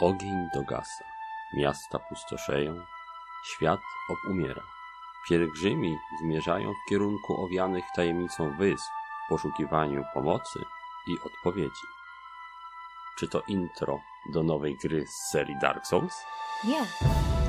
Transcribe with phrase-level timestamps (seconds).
[0.00, 1.04] Ogień dogasa,
[1.54, 2.74] miasta pustoszeją,
[3.44, 4.62] świat obumiera.
[5.28, 8.90] Pielgrzymi zmierzają w kierunku owianych tajemnicą wysp
[9.26, 10.58] w poszukiwaniu pomocy
[11.06, 11.86] i odpowiedzi.
[13.18, 14.00] Czy to intro
[14.32, 16.24] do nowej gry z serii Dark Souls?
[16.64, 16.80] Nie,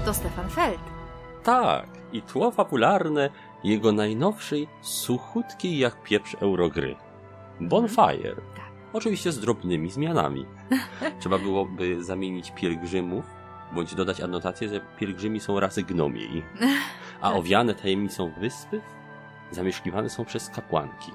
[0.05, 0.81] to Stefan Feld.
[1.43, 3.29] Tak, i tło fabularne
[3.63, 6.95] jego najnowszej, suchutkiej jak pieprz eurogry.
[7.61, 8.35] Bonfire.
[8.55, 8.66] Tak.
[8.93, 10.45] Oczywiście z drobnymi zmianami.
[11.19, 13.25] Trzeba byłoby zamienić pielgrzymów,
[13.71, 16.43] bądź dodać anotację, że pielgrzymi są rasy gnomiej,
[17.21, 18.81] a owiane tajemnicą wyspy
[19.51, 21.11] zamieszkiwane są przez kapłanki.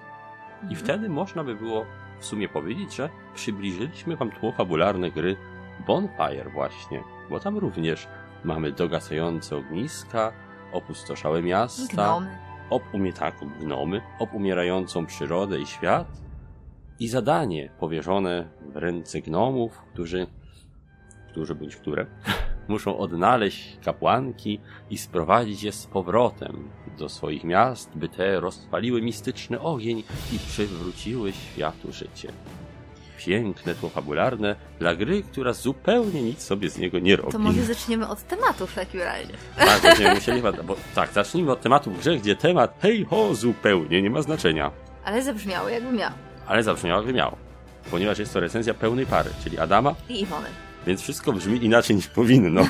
[0.62, 0.80] I Mhm.
[0.80, 1.86] wtedy można by było
[2.18, 5.36] w sumie powiedzieć, że przybliżyliśmy wam tło fabularne gry
[5.86, 8.08] Bonfire właśnie, bo tam również
[8.44, 10.32] mamy dogasające ogniska,
[10.72, 13.12] opustoszałe miasta, Gnomy.
[13.18, 16.06] tak, gnomy, obumierającą przyrodę i świat
[17.02, 20.26] i zadanie powierzone w ręce gnomów, którzy,
[21.30, 22.06] którzy bądź które,
[22.68, 26.68] muszą odnaleźć kapłanki i sprowadzić je z powrotem
[26.98, 32.32] do swoich miast, by te rozpaliły mistyczny ogień i przywróciły światu życie.
[33.18, 37.32] Piękne tło fabularne dla gry, która zupełnie nic sobie z niego nie robi.
[37.32, 39.32] To może zaczniemy od tematu w takim razie.
[39.56, 44.02] Tak, będziemy musieli bo tak, zacznijmy od tematu w grze, gdzie temat hej ho zupełnie
[44.02, 44.70] nie ma znaczenia,
[45.04, 46.12] Ale zabrzmiało jakby miał.
[46.46, 47.36] Ale zabrzmiał jakby miał.
[47.90, 50.48] Ponieważ jest to recenzja pełnej pary, czyli Adama, I Iwony.
[50.86, 52.62] więc wszystko brzmi inaczej niż powinno.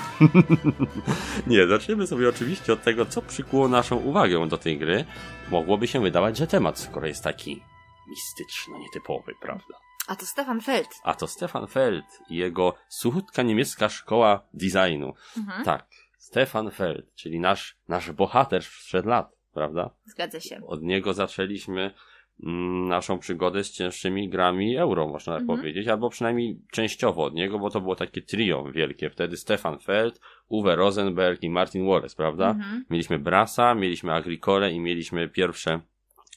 [1.46, 5.04] nie, zaczniemy sobie oczywiście od tego, co przykuło naszą uwagę do tej gry.
[5.50, 7.62] Mogłoby się wydawać, że temat, skoro jest taki
[8.08, 9.74] mistyczno nietypowy, prawda?
[10.08, 10.88] A to Stefan Feld.
[11.04, 15.14] A to Stefan Feld i jego suchutka niemiecka szkoła designu.
[15.36, 15.64] Mhm.
[15.64, 15.86] Tak,
[16.18, 19.90] Stefan Feld, czyli nasz, nasz bohater sprzed lat, prawda?
[20.06, 20.60] Zgadza się.
[20.66, 21.94] Od niego zaczęliśmy
[22.88, 25.58] naszą przygodę z cięższymi grami euro, można tak Mhm.
[25.58, 29.10] powiedzieć, albo przynajmniej częściowo od niego, bo to było takie trio wielkie.
[29.10, 32.50] Wtedy Stefan Feld, Uwe Rosenberg i Martin Wallace, prawda?
[32.50, 32.84] Mhm.
[32.90, 35.80] Mieliśmy Brasa, mieliśmy Agricole i mieliśmy pierwsze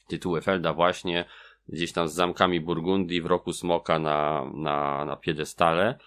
[0.08, 1.26] tytuły Felda właśnie
[1.70, 5.98] gdzieś tam z zamkami Burgundii w roku Smoka na, na, na piedestale.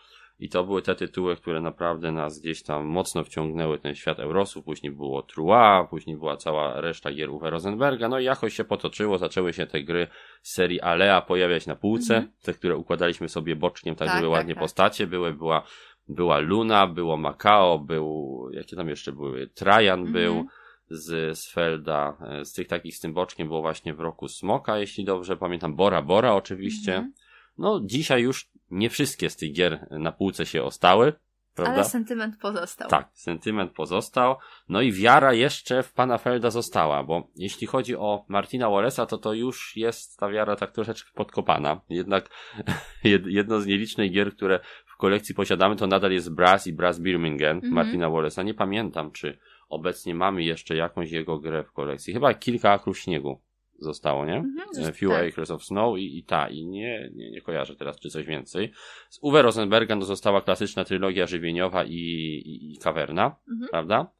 [0.40, 4.64] I to były te tytuły, które naprawdę nas gdzieś tam mocno wciągnęły ten świat Eurosów.
[4.64, 8.08] Później było Trua, później była cała reszta gier Uwe Rosenberga.
[8.08, 10.06] No i jakoś się potoczyło, zaczęły się te gry
[10.42, 12.16] z serii Alea pojawiać na półce.
[12.16, 12.32] Mhm.
[12.42, 14.62] Te, które układaliśmy sobie boczkiem, tak, Tak, żeby tak, ładnie tak.
[14.62, 15.32] postacie były.
[15.34, 15.62] Była,
[16.08, 19.46] była Luna, było Macao, był, jakie tam jeszcze były?
[19.46, 20.12] Trajan Mhm.
[20.12, 20.46] był
[20.90, 22.16] z, z Felda.
[22.20, 25.74] E, Z tych takich z tym boczkiem było właśnie w roku Smoka, jeśli dobrze pamiętam.
[25.76, 26.94] Bora Bora oczywiście.
[26.94, 27.12] Mhm.
[27.58, 31.12] No, dzisiaj już nie wszystkie z tych gier na półce się ostały,
[31.54, 31.74] prawda?
[31.74, 32.88] Ale sentyment pozostał.
[32.88, 34.36] Tak, sentyment pozostał.
[34.68, 39.18] No i wiara jeszcze w pana Felda została, bo jeśli chodzi o Martina Wallace'a, to
[39.18, 41.80] to już jest ta wiara tak troszeczkę podkopana.
[41.88, 42.30] Jednak
[43.04, 46.98] jed- jedno z nielicznych gier, które w kolekcji posiadamy, to nadal jest Brass i Brass
[47.00, 47.72] Birmingham Mhm.
[47.72, 48.44] Martina Wallace'a.
[48.44, 52.12] Nie pamiętam, czy obecnie mamy jeszcze jakąś jego grę w kolekcji.
[52.14, 53.40] Chyba kilka akrów śniegu
[53.78, 54.36] zostało, nie?
[54.36, 55.28] Mhm, zresztą Few tak.
[55.28, 58.72] Acres of Snow i, i ta, i nie, nie, nie kojarzę teraz, czy coś więcej.
[59.10, 63.68] Z Uwe Rosenberga no, została klasyczna trylogia żywieniowa i, i, i kawerna, Mhm.
[63.70, 64.10] prawda?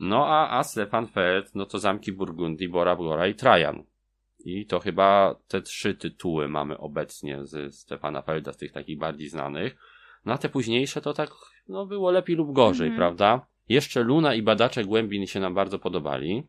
[0.00, 3.84] No a, a Stefan Feld, no to Zamki Burgundii, Bora Bora i Trajan.
[4.44, 9.28] I to chyba te trzy tytuły mamy obecnie z Stefana Felda, z tych takich bardziej
[9.28, 9.76] znanych.
[10.24, 11.30] No a te późniejsze to tak,
[11.68, 12.98] no było lepiej lub gorzej, Mhm.
[12.98, 13.46] prawda?
[13.68, 16.42] Jeszcze Luna i Badacze Głębin się nam bardzo podobali.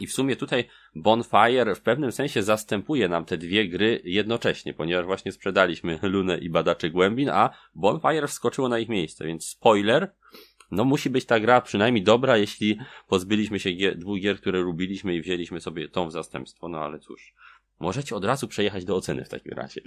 [0.00, 0.64] I w sumie tutaj
[0.94, 6.50] Bonfire w pewnym sensie zastępuje nam te dwie gry jednocześnie, ponieważ właśnie sprzedaliśmy Lunę i
[6.50, 10.14] Badaczy Głębin, a Bonfire wskoczyło na ich miejsce, więc spoiler,
[10.70, 15.14] no musi być ta gra przynajmniej dobra, jeśli pozbyliśmy się gier, dwóch gier, które lubiliśmy
[15.14, 17.34] i wzięliśmy sobie tą w zastępstwo, no ale cóż,
[17.80, 19.80] możecie od razu przejechać do oceny w takim razie.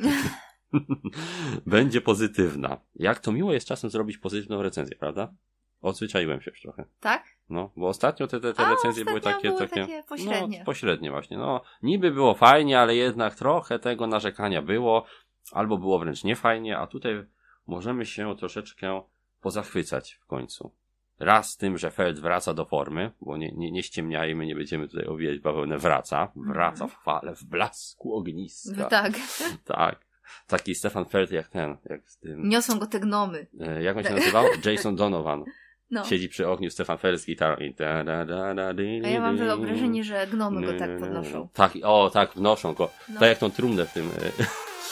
[1.66, 2.82] Będzie pozytywna.
[2.96, 5.34] Jak to miło jest czasem zrobić pozytywną recenzję, prawda?
[5.81, 6.86] Odzwyczaiłem się już trochę.
[7.00, 7.24] Tak?
[7.50, 10.59] No, bo ostatnio te, te, te A, recenzje były takie, były takie, takie pośrednie.
[10.59, 11.38] No, pośrednie właśnie.
[11.38, 15.06] No, niby było fajnie, ale jednak trochę tego narzekania było,
[15.52, 17.26] albo było wręcz niefajnie, a tutaj
[17.67, 19.02] możemy się troszeczkę
[19.41, 20.72] pozachwycać w końcu.
[21.20, 25.06] Raz tym, że Feld wraca do formy, bo nie, nie, nie ściemniajmy, nie będziemy tutaj
[25.08, 28.85] owijać bawełnę, wraca, wraca w fale, w blasku ogniska.
[28.85, 29.14] Tak.
[29.66, 30.00] Tak.
[30.47, 33.47] Taki Stefan Feld jak ten, jak z tym, Niosą go te gnomy.
[33.59, 34.46] e, jak on się nazywał?
[34.66, 35.44] Jason Donovan.
[35.91, 36.05] No.
[36.05, 39.22] Siedzi przy ogniu Stefan Feld z gitarą i da, da, da, da, dy, A ja
[39.22, 41.47] mam wyobrażenie, że gnomy go tak podnoszą.
[41.53, 42.90] Tak, o tak, wnoszą go.
[43.09, 43.20] No.
[43.20, 44.09] Tak jak tą trumnę w tym,
[44.40, 44.46] e,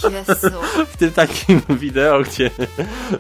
[0.04, 0.57] Jezu.
[0.94, 2.50] w tym takim wideo, gdzie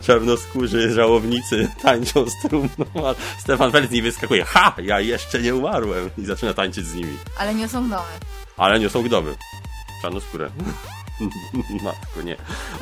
[0.01, 4.43] czarnoskórzy żałownicy tańczą z trumną, a Stefan Feld z niej wyskakuje.
[4.43, 4.75] Ha!
[4.83, 6.09] Ja jeszcze nie umarłem!
[6.17, 7.17] I zaczyna tańczyć z nimi.
[7.37, 8.09] Ale niosą gnomy.
[8.57, 9.35] Ale niosą gdoby.
[10.01, 10.49] Czarnoskórę.
[11.83, 12.35] Matko, nie.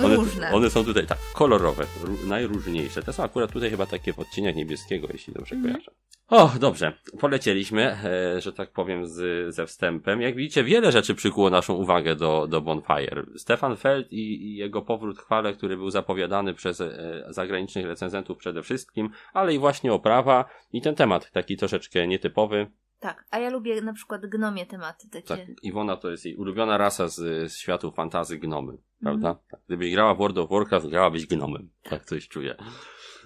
[0.06, 0.52] One, Różne.
[0.52, 3.04] one są tutaj tak, kolorowe, ró- najróżniejsze.
[3.04, 5.74] Te są akurat tutaj chyba takie w odcieniach niebieskiego, jeśli dobrze Mhm.
[5.74, 5.92] kojarzę.
[6.30, 6.94] O, dobrze.
[7.20, 10.22] Polecieliśmy, e, że tak powiem, z, ze wstępem.
[10.22, 13.26] Jak widzicie, wiele rzeczy przykuło naszą uwagę do, do Bonfire.
[13.38, 18.64] Stefan Feld i, i jego powrót chwale, który był zapowiadany przez e, zagranicznych recenzentów przede
[18.64, 22.68] wszystkim, ale i właśnie oprawa i ten temat taki troszeczkę nietypowy.
[23.00, 25.28] Tak, a ja lubię na przykład gnomie tematy takie.
[25.28, 29.30] Tak, Iwona to jest jej ulubiona rasa z, z światu fantazy gnomy, prawda?
[29.30, 29.48] Mhm.
[29.52, 29.60] Tak.
[29.68, 31.70] Gdybyś grała w World of Warcraft, grałabyś gnomem.
[31.84, 32.56] Tak coś czuję.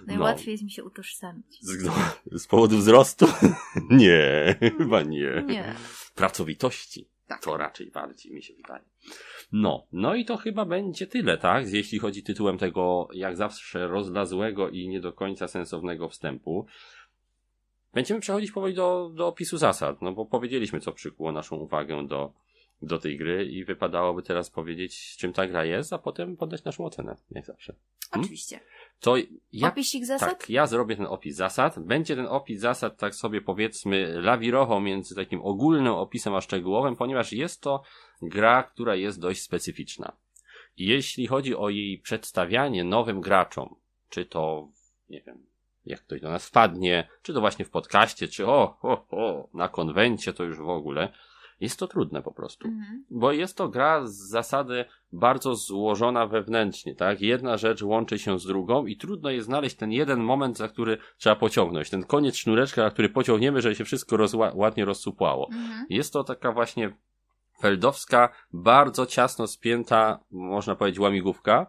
[0.06, 1.58] Najłatwiej jest mi się utożsamić.
[1.62, 1.92] Z, gno...
[2.32, 3.26] z powodu wzrostu?
[3.90, 5.44] nie, chyba nie.
[5.46, 5.74] Nie.
[6.14, 7.08] Pracowitości.
[7.26, 7.42] Tak.
[7.42, 8.84] To raczej bardziej mi się wydaje.
[9.52, 11.72] No, no i to chyba będzie tyle, tak?
[11.72, 16.66] Jeśli chodzi tytułem tego, jak zawsze, rozlazłego i nie do końca sensownego wstępu.
[17.94, 22.32] Będziemy przechodzić powoli do, do opisu zasad, no bo powiedzieliśmy, co przykuło naszą uwagę do,
[22.82, 26.84] do tej gry i wypadałoby teraz powiedzieć, czym ta gra jest, a potem podać naszą
[26.84, 27.74] ocenę, jak zawsze.
[28.10, 28.24] Hmm?
[28.24, 28.60] Oczywiście.
[29.00, 29.14] To
[29.52, 30.28] jak Opisik zasad?
[30.28, 31.78] tak, ja zrobię ten opis zasad.
[31.78, 37.32] Będzie ten opis zasad, tak sobie powiedzmy, lawirował między takim ogólnym opisem a szczegółowym, ponieważ
[37.32, 37.82] jest to
[38.22, 40.12] gra, która jest dość specyficzna.
[40.76, 43.74] Jeśli chodzi o jej przedstawianie nowym graczom,
[44.08, 44.68] czy to,
[45.08, 45.46] nie wiem,
[45.86, 49.68] jak ktoś do nas wpadnie, czy to właśnie w podcaście, czy o, o, o, na
[49.68, 51.12] konwencie, to już w ogóle,
[51.60, 53.04] jest to trudne po prostu Mhm.
[53.10, 57.20] bo jest to gra z zasady bardzo złożona wewnętrznie, tak?
[57.20, 60.98] Jedna rzecz łączy się z drugą i trudno jest znaleźć ten jeden moment, za który
[61.18, 65.48] trzeba pociągnąć, ten koniec sznureczka, na który pociągniemy, żeby się wszystko rozła- ładnie rozsupłało.
[65.52, 65.86] Mhm.
[65.90, 66.92] Jest to taka właśnie
[67.60, 71.66] feldowska, bardzo ciasno spięta, można powiedzieć, łamigłówka,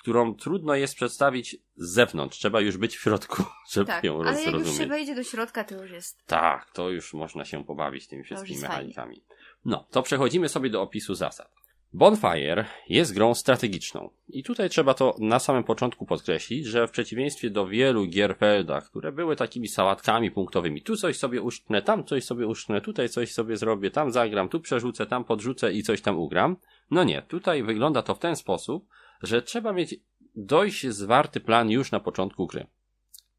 [0.00, 2.38] którą trudno jest przedstawić z zewnątrz.
[2.38, 5.64] Trzeba już być w środku, żeby Tak, ją ale jak już się wejdzie do środka,
[5.64, 6.26] to już jest.
[6.26, 9.24] Tak, to już można się pobawić tymi wszystkimi mechanikami.
[9.64, 11.60] No, to przechodzimy sobie do opisu zasad.
[11.92, 14.10] Bonfire jest grą strategiczną.
[14.28, 18.80] I tutaj trzeba to na samym początku podkreślić, że w przeciwieństwie do wielu gier Felda,
[18.80, 23.32] które były takimi sałatkami punktowymi, tu coś sobie uszczknę, tam coś sobie uszczknę, tutaj coś
[23.32, 26.56] sobie zrobię, tam zagram, tu przerzucę, tam podrzucę i coś tam ugram.
[26.90, 28.88] No nie, tutaj wygląda to w ten sposób,
[29.22, 29.94] że trzeba mieć
[30.36, 32.66] dość zwarty plan już na początku gry.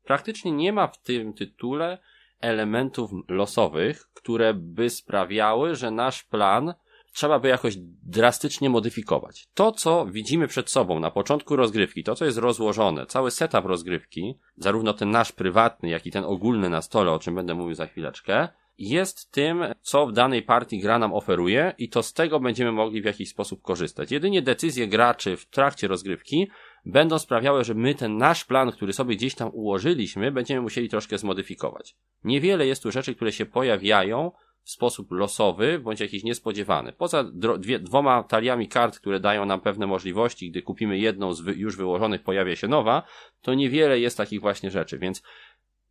[0.04, 1.98] Praktycznie nie ma w tym tytule
[2.40, 6.74] elementów losowych, które by sprawiały, że nasz plan
[7.14, 9.48] trzeba by jakoś drastycznie modyfikować.
[9.54, 14.40] To, co widzimy przed sobą na początku rozgrywki, to, co jest rozłożone, cały setup rozgrywki,
[14.58, 17.86] zarówno ten nasz prywatny, jak i ten ogólny na stole, o czym będę mówił za
[17.86, 18.48] chwileczkę,
[18.82, 23.02] jest tym, co w danej partii gra nam oferuje i to z tego będziemy mogli
[23.02, 24.12] w jakiś sposób korzystać.
[24.12, 26.48] Jedynie decyzje graczy w trakcie rozgrywki
[26.86, 31.18] będą sprawiały, że my ten nasz plan, który sobie gdzieś tam ułożyliśmy, będziemy musieli troszkę
[31.18, 31.96] zmodyfikować.
[32.24, 34.32] Niewiele jest tu rzeczy, które się pojawiają
[34.64, 36.94] w sposób losowy, bądź jakiś niespodziewany.
[36.94, 37.24] Poza
[37.60, 41.78] dwie, dwoma taliami kart, które dają nam pewne możliwości, gdy kupimy jedną z wy- już
[41.78, 43.04] wyłożonych, pojawia się nowa,
[43.42, 45.24] to niewiele jest takich właśnie rzeczy, więc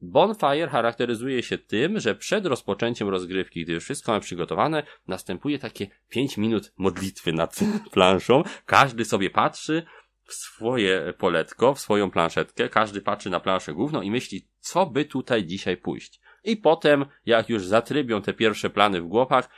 [0.03, 5.87] Bonfire charakteryzuje się tym, że przed rozpoczęciem rozgrywki, gdy już wszystko mamy przygotowane, następuje takie
[6.09, 7.61] 5 minut modlitwy nad
[7.93, 8.43] planszą.
[8.67, 9.83] Każdy sobie patrzy
[10.25, 15.05] w swoje poletko, w swoją planszetkę, każdy patrzy na planszę główną i myśli, co by
[15.05, 16.21] tutaj dzisiaj pójść.
[16.45, 19.49] I potem, jak już zatrybią te pierwsze plany w głowach,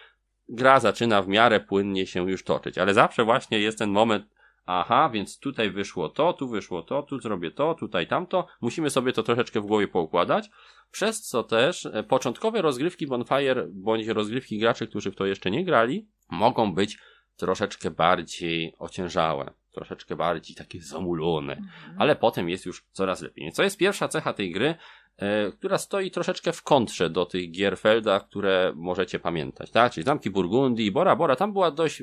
[0.49, 2.79] gra zaczyna w miarę płynnie się już toczyć.
[2.79, 4.27] Ale zawsze właśnie jest ten moment,
[4.67, 8.46] aha, więc tutaj wyszło to, tu wyszło to, tu zrobię to, tutaj tamto.
[8.60, 10.51] Musimy sobie to troszeczkę w głowie poukładać.
[10.91, 15.65] Przez co też e, początkowe rozgrywki Bonfire, bądź rozgrywki graczy, którzy w to jeszcze nie
[15.65, 16.98] grali, mogą być
[17.36, 21.96] troszeczkę bardziej ociężałe, troszeczkę bardziej takie zamulone Mhm.
[21.98, 23.53] ale potem jest już coraz lepiej.
[23.53, 24.75] Co jest pierwsza cecha tej gry,
[25.17, 29.93] e, która stoi troszeczkę w kontrze do tych gier Felda, które możecie pamiętać, tak?
[29.93, 32.03] Czyli Zamki Burgundii, Bora Bora, tam była dość,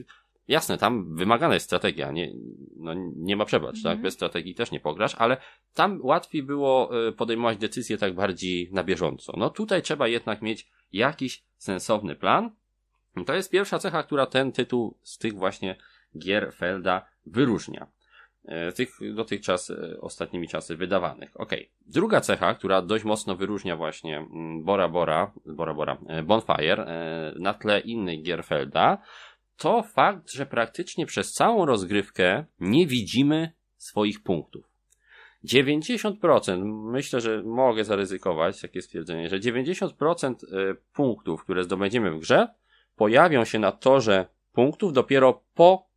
[0.50, 2.34] jasne, tam wymagana jest strategia, nie,
[2.76, 3.92] no, nie ma przebacz, tak?
[3.92, 4.02] Mhm.
[4.02, 5.38] Bez strategii też nie pograsz, ale
[5.74, 9.34] tam łatwiej było e, podejmować decyzje tak bardziej na bieżąco.
[9.38, 12.52] No tutaj trzeba jednak mieć jakiś sensowny plan.
[13.26, 15.76] To jest pierwsza cecha, która ten tytuł z tych właśnie
[16.18, 17.88] gier Felda wyróżnia
[18.46, 21.40] e, tych dotychczas e, ostatnimi czasy wydawanych.
[21.40, 21.72] Okej.
[21.86, 26.86] Druga cecha, która dość mocno wyróżnia właśnie mm, Bora Bora, Bora Bora, Bonfire
[27.36, 28.98] na tle innych gier Felda,
[29.60, 34.70] to fakt, że praktycznie przez całą rozgrywkę nie widzimy swoich punktów.
[35.46, 42.48] 90%, myślę, że mogę zaryzykować takie stwierdzenie, że 90% e, punktów, które zdobędziemy w grze,
[42.96, 45.88] pojawią się na torze punktów dopiero po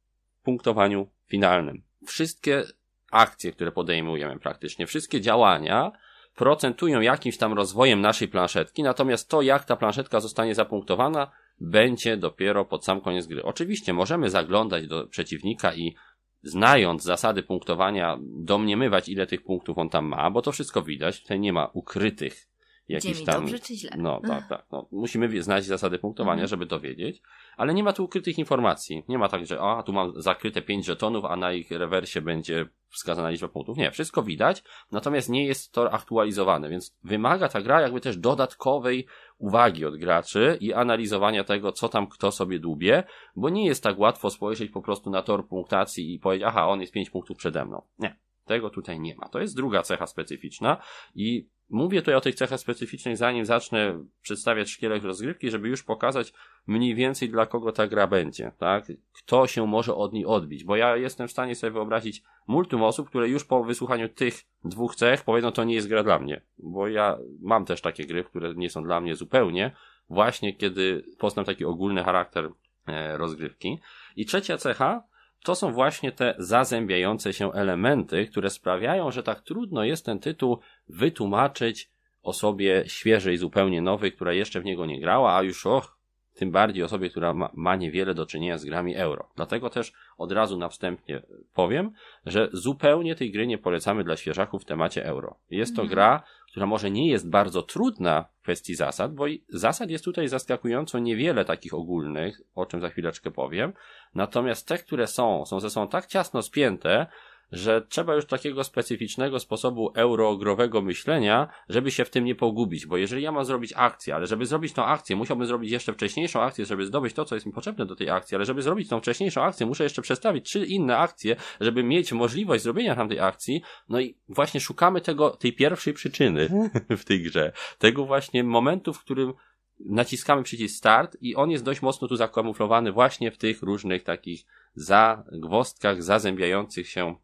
[0.43, 1.83] punktowaniu finalnym.
[2.07, 2.65] Wszystkie
[3.11, 5.93] akcje, które podejmujemy praktycznie, wszystkie działania
[6.35, 11.31] procentują jakimś tam rozwojem naszej planszetki, natomiast to, jak ta planszetka zostanie zapunktowana,
[11.61, 13.43] będzie dopiero pod sam koniec gry.
[13.43, 15.95] Oczywiście możemy zaglądać do przeciwnika i
[16.43, 21.41] znając zasady punktowania, domniemywać ile tych punktów on tam ma, bo to wszystko widać, tutaj
[21.41, 22.52] nie ma ukrytych
[22.89, 23.41] jakiś tam.
[23.41, 23.91] Dobrze czy źle?
[23.99, 24.67] No tak, tak.
[24.73, 24.89] No.
[24.93, 26.49] Musimy znać zasady punktowania, mhm.
[26.49, 27.23] żeby to wiedzieć,
[27.57, 29.05] ale nie ma tu ukrytych informacji.
[29.09, 32.67] Nie ma tak, że a tu mam zakryte 5 żetonów, a na ich rewersie będzie
[32.89, 33.77] wskazana liczba punktów.
[33.77, 34.63] Nie, wszystko widać,
[34.93, 39.07] natomiast nie jest to aktualizowane, więc wymaga ta gra jakby też dodatkowej
[39.39, 43.05] uwagi od graczy i analizowania tego, co tam kto sobie dłubie,
[43.37, 46.81] bo nie jest tak łatwo spojrzeć po prostu na tor punktacji i powiedzieć, aha, on
[46.81, 47.83] jest 5 punktów przede mną.
[47.99, 48.17] Nie.
[48.45, 49.29] Tego tutaj nie ma.
[49.29, 50.77] To jest druga cecha specyficzna
[51.15, 56.33] i Mówię tutaj o tych cechach specyficznych, zanim zacznę przedstawiać szkielet rozgrywki, żeby już pokazać
[56.67, 58.85] mniej więcej dla kogo ta gra będzie, tak?
[59.13, 63.09] Kto się może od niej odbić, bo ja jestem w stanie sobie wyobrazić multum osób,
[63.09, 64.35] które już po wysłuchaniu tych
[64.65, 68.25] dwóch cech powiedzą, to nie jest gra dla mnie, bo ja mam też takie gry,
[68.25, 69.77] które nie są dla mnie zupełnie,
[70.09, 72.51] właśnie kiedy poznam taki ogólny charakter
[72.87, 73.81] e, rozgrywki.
[74.17, 75.03] I trzecia cecha,
[75.45, 80.59] to są właśnie te zazębiające się elementy, które sprawiają, że tak trudno jest ten tytuł
[80.89, 81.91] wytłumaczyć
[82.23, 85.99] osobie świeżej, zupełnie nowej, która jeszcze w niego nie grała, a już och,
[86.43, 89.29] tym bardziej osobie, która ma, ma niewiele do czynienia z grami euro.
[89.37, 91.23] Dlatego też od razu na wstępie
[91.55, 91.93] powiem,
[92.27, 95.37] że zupełnie tej gry nie polecamy dla świeżaków w temacie euro.
[95.51, 95.95] Jest to mhm.
[95.95, 100.99] gra, która może nie jest bardzo trudna w kwestii zasad, bo zasad jest tutaj zaskakująco
[100.99, 103.73] niewiele takich ogólnych, o czym za chwileczkę powiem.
[104.15, 107.07] Natomiast te, które są, są ze sobą tak ciasno spięte,
[107.53, 112.97] że trzeba już takiego specyficznego sposobu eurogrowego myślenia, żeby się w tym nie pogubić, bo
[112.97, 116.67] jeżeli ja mam zrobić akcję, ale żeby zrobić tą akcję, musiałbym zrobić jeszcze wcześniejszą akcję,
[116.67, 119.43] żeby zdobyć to, co jest mi potrzebne do tej akcji, ale żeby zrobić tą wcześniejszą
[119.43, 124.17] akcję, muszę jeszcze przestawić trzy inne akcje, żeby mieć możliwość zrobienia tamtej akcji, no i
[124.29, 126.49] właśnie szukamy tego, tej pierwszej przyczyny
[126.91, 129.33] w tej grze, tego właśnie momentu, w którym
[129.81, 134.45] naciskamy przycisk start i on jest dość mocno tu zakamuflowany właśnie w tych różnych takich
[134.75, 137.17] zagwostkach zazębiających się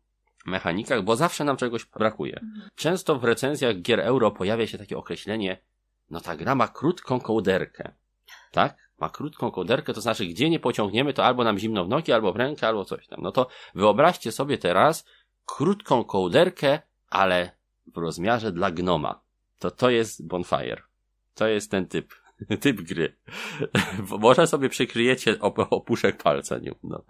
[0.48, 2.40] mechanikach, bo zawsze nam czegoś brakuje.
[2.74, 5.58] Często w recenzjach gier euro pojawia się takie określenie,
[6.10, 7.92] no ta gra ma krótką kołderkę.
[8.50, 8.76] Tak?
[8.98, 12.32] Ma krótką kołderkę, to znaczy gdzie nie pociągniemy, to albo nam zimno w nogi, albo
[12.32, 13.20] w rękę, albo coś tam.
[13.22, 15.04] No to wyobraźcie sobie teraz
[15.46, 16.78] krótką kołderkę,
[17.10, 17.50] ale
[17.94, 19.20] w rozmiarze dla gnoma.
[19.58, 20.82] To to jest Bonfire.
[21.34, 22.14] To jest ten typ.
[22.60, 23.16] Typ gry.
[24.18, 25.40] Może sobie przykryjecie
[25.70, 26.72] opuszek palca, nie?
[26.82, 27.04] No,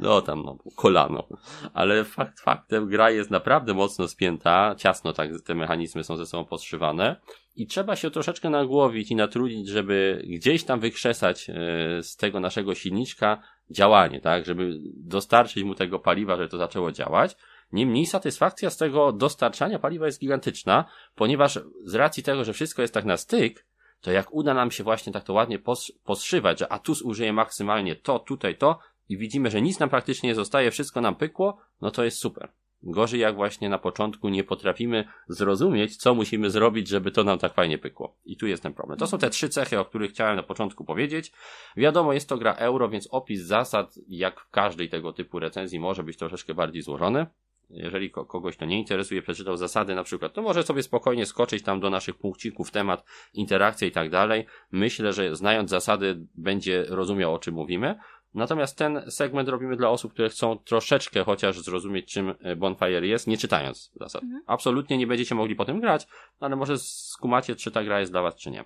[0.00, 1.28] no tam, no, kolano.
[1.74, 6.44] Ale fakt faktem, gra jest naprawdę mocno spięta, ciasno tak te mechanizmy są ze sobą
[6.44, 7.16] podszywane
[7.56, 11.54] i trzeba się troszeczkę nagłowić i natrudzić, żeby gdzieś tam wykrzesać e,
[12.02, 14.46] z tego naszego silniczka działanie, tak?
[14.46, 17.36] Żeby dostarczyć mu tego paliwa, żeby to zaczęło działać.
[17.72, 20.84] Niemniej satysfakcja z tego dostarczania paliwa jest gigantyczna,
[21.14, 23.66] ponieważ z racji tego, że wszystko jest tak na styk,
[24.02, 25.58] to jak uda nam się właśnie tak to ładnie
[26.04, 28.78] poszywać, że Atus użyje maksymalnie to, tutaj to
[29.08, 32.48] i widzimy, że nic nam praktycznie nie zostaje, wszystko nam pykło, no to jest super.
[32.82, 37.54] Gorzej jak właśnie na początku nie potrafimy zrozumieć, co musimy zrobić, żeby to nam tak
[37.54, 38.16] fajnie pykło.
[38.24, 38.98] I tu jest ten problem.
[38.98, 41.32] To są te trzy cechy, o których chciałem na początku powiedzieć.
[41.76, 46.02] Wiadomo, jest to gra euro, więc opis zasad, jak w każdej tego typu recenzji, może
[46.02, 47.26] być troszeczkę bardziej złożony
[47.72, 51.80] jeżeli kogoś to nie interesuje, przeczytał zasady na przykład, to może sobie spokojnie skoczyć tam
[51.80, 54.46] do naszych punkcików, temat, interakcja i tak dalej.
[54.70, 57.98] Myślę, że znając zasady będzie rozumiał o czym mówimy.
[58.34, 63.26] Natomiast ten segment robimy dla osób, które chcą troszeczkę chociaż zrozumieć, czym e, Bonfire jest,
[63.26, 64.22] nie czytając zasad.
[64.22, 64.42] Mhm.
[64.46, 66.06] Absolutnie nie będziecie mogli potem grać,
[66.40, 68.64] ale może skumacie, czy ta gra jest dla was, czy nie.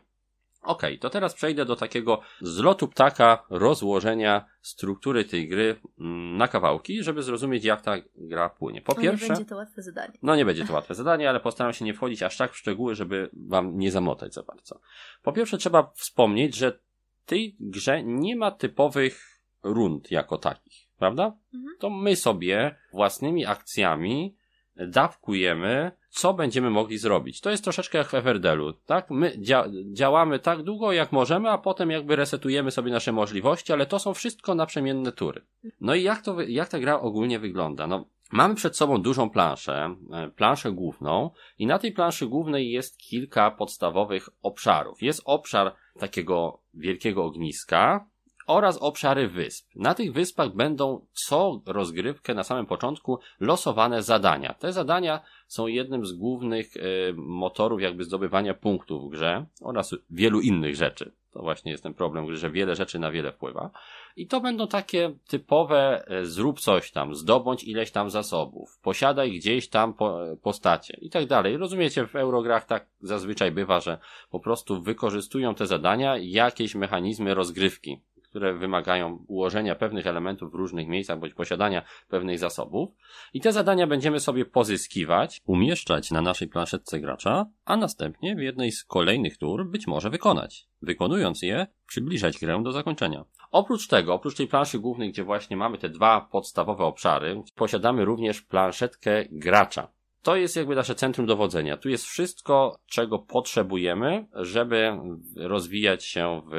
[0.67, 7.03] Ok, to teraz przejdę do takiego zlotu ptaka, rozłożenia struktury tej gry mm, na kawałki,
[7.03, 8.83] żeby zrozumieć, jak ta gra płynie.
[8.83, 9.27] Po pierwsze.
[9.27, 10.19] Nie będzie to łatwe zadanie.
[10.23, 12.95] No, nie będzie to łatwe zadanie, ale postaram się nie wchodzić aż tak w szczegóły,
[12.95, 14.81] żeby wam nie zamotać za bardzo.
[15.23, 16.79] Po pierwsze, trzeba wspomnieć, że
[17.27, 21.37] tej grze nie ma typowych rund jako takich, prawda?
[21.55, 21.77] Mhm.
[21.79, 24.37] To my sobie własnymi akcjami
[24.77, 27.41] dawkujemy co będziemy mogli zrobić.
[27.41, 29.11] To jest troszeczkę jak w Everdelu, tak?
[29.11, 33.87] My dzia działamy tak długo, jak możemy, a potem jakby resetujemy sobie nasze możliwości, ale
[33.87, 35.43] to są wszystko naprzemienne tury.
[35.81, 37.87] No i jak to, jak ta gra ogólnie wygląda?
[37.87, 42.99] No, Mamy przed sobą dużą planszę, e, planszę główną i na tej planszy głównej jest
[42.99, 45.03] kilka podstawowych obszarów.
[45.03, 48.07] Jest obszar takiego wielkiego ogniska,
[48.47, 49.69] oraz obszary wysp.
[49.75, 54.55] Na tych wyspach będą co rozgrywkę na samym początku losowane zadania.
[54.55, 56.81] Te zadania są jednym z głównych y,
[57.17, 61.13] motorów jakby zdobywania punktów w grze oraz wielu innych rzeczy.
[61.37, 63.71] To właśnie jest ten problem, że wiele rzeczy na wiele wpływa.
[64.17, 69.69] I to będą takie typowe e, zrób coś tam, zdobądź ileś tam zasobów, posiadaj gdzieś
[69.69, 71.57] tam po, postacie i tak dalej.
[71.57, 73.99] Rozumiecie, w Eurograch tak zazwyczaj bywa, że
[74.31, 78.01] po prostu wykorzystują te zadania jakieś mechanizmy rozgrywki
[78.37, 82.91] które wymagają ułożenia pewnych elementów w różnych miejscach bądź posiadania pewnych zasobów.
[83.33, 88.73] I te zadania będziemy sobie pozyskiwać, umieszczać na naszej planszetce gracza, a następnie w jednej
[88.73, 90.69] z kolejnych tur być może wykonać.
[90.83, 93.25] Wykonując je, przybliżać grę do zakończenia.
[93.51, 98.43] Oprócz tego, oprócz tej planszy głównej, gdzie właśnie mamy te dwa podstawowe obszary, posiadamy również
[98.43, 99.96] planszetkę gracza
[100.27, 101.77] to jest jakby nasze centrum dowodzenia.
[101.77, 104.93] Tu jest wszystko, czego potrzebujemy, żeby
[105.37, 106.57] rozwijać się w,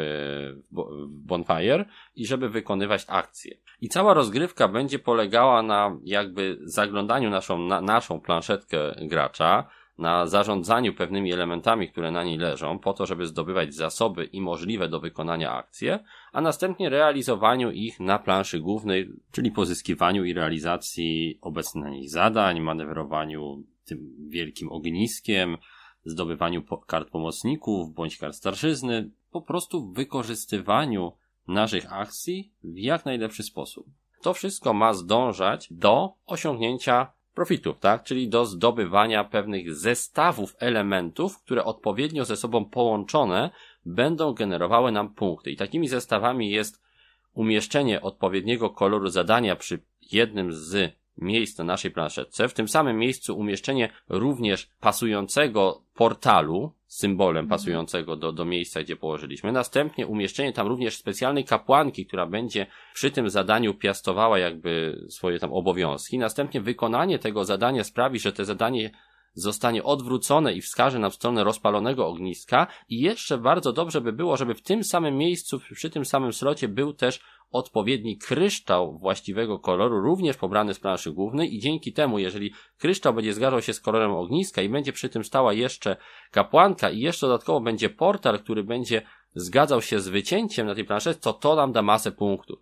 [1.08, 3.58] Bonfire i żeby wykonywać akcje.
[3.82, 10.94] I cała rozgrywka będzie polegała na jakby zaglądaniu naszą, na, naszą planszetkę gracza, na zarządzaniu
[10.94, 15.52] pewnymi elementami, które na niej leżą, po to, żeby zdobywać zasoby i możliwe do wykonania
[15.52, 16.00] akcje,
[16.34, 22.60] a następnie realizowaniu ich na planszy głównej, czyli pozyskiwaniu i realizacji obecnych na niej zadań,
[22.60, 25.58] manewrowaniu tym wielkim ogniskiem,
[26.06, 31.12] zdobywaniu kart pomocników bądź kart starszyzny, po prostu wykorzystywaniu
[31.48, 33.88] naszych akcji w jak najlepszy sposób.
[34.22, 38.04] To wszystko ma zdążać do osiągnięcia profitów, tak?
[38.04, 43.50] Czyli do zdobywania pewnych zestawów elementów, które odpowiednio ze sobą połączone
[43.86, 45.52] będą generowały nam punkty.
[45.52, 46.82] I takimi zestawami jest
[47.34, 49.80] umieszczenie odpowiedniego koloru zadania przy
[50.12, 52.48] jednym z miejsc na naszej planszetce.
[52.48, 57.50] W tym samym miejscu umieszczenie również pasującego portalu, symbolem mhm.
[57.50, 59.52] pasującego do, do miejsca, gdzie położyliśmy.
[59.52, 65.54] Następnie umieszczenie tam również specjalnej kapłanki, która będzie przy tym zadaniu piastowała jakby swoje tam
[65.54, 66.18] obowiązki.
[66.18, 68.92] Następnie wykonanie tego zadania sprawi, że te zadanie
[69.38, 74.54] zostanie odwrócone i wskaże nam stronę rozpalonego ogniska i jeszcze bardzo dobrze by było, żeby
[74.54, 77.20] w tym samym miejscu, przy tym samym slocie był też
[77.52, 83.34] odpowiedni kryształ właściwego koloru, również pobrany z planszy głównej i dzięki temu, jeżeli kryształ będzie
[83.34, 85.98] zgadzał się z kolorem ogniska i będzie przy tym stała jeszcze
[86.32, 89.02] kapłanka i jeszcze dodatkowo będzie portal, który będzie
[89.36, 92.60] zgadzał się z wycięciem na tej planszy, to to nam da masę punktów.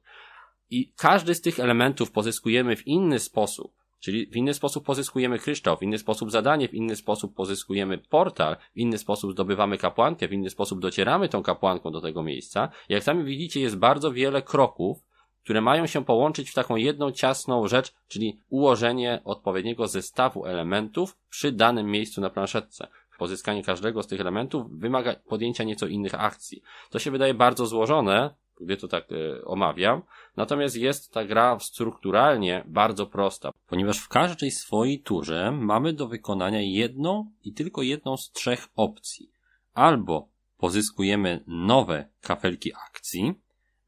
[0.70, 5.78] I każdy z tych elementów pozyskujemy w inny sposób Czyli w inny sposób pozyskujemy kryształ,
[5.78, 10.34] w inny sposób zadanie, w inny sposób pozyskujemy portal, w inny sposób zdobywamy kapłankę, w
[10.34, 12.70] inny sposób docieramy tą kapłanką do tego miejsca.
[12.90, 15.06] Jak sami widzicie, jest bardzo wiele kroków,
[15.44, 21.52] które mają się połączyć w taką jedną ciasną rzecz, czyli ułożenie odpowiedniego zestawu elementów przy
[21.52, 22.88] danym miejscu na planszetce.
[23.18, 26.62] Pozyskanie każdego z tych elementów wymaga podjęcia nieco innych akcji.
[26.90, 30.02] To się wydaje bardzo złożone, gdy to tak e, omawiam.
[30.38, 36.62] Natomiast jest ta gra strukturalnie bardzo prosta, ponieważ w każdej swojej turze mamy do wykonania
[36.62, 39.32] jedną i tylko jedną z trzech opcji.
[39.74, 43.34] Albo pozyskujemy nowe kafelki akcji,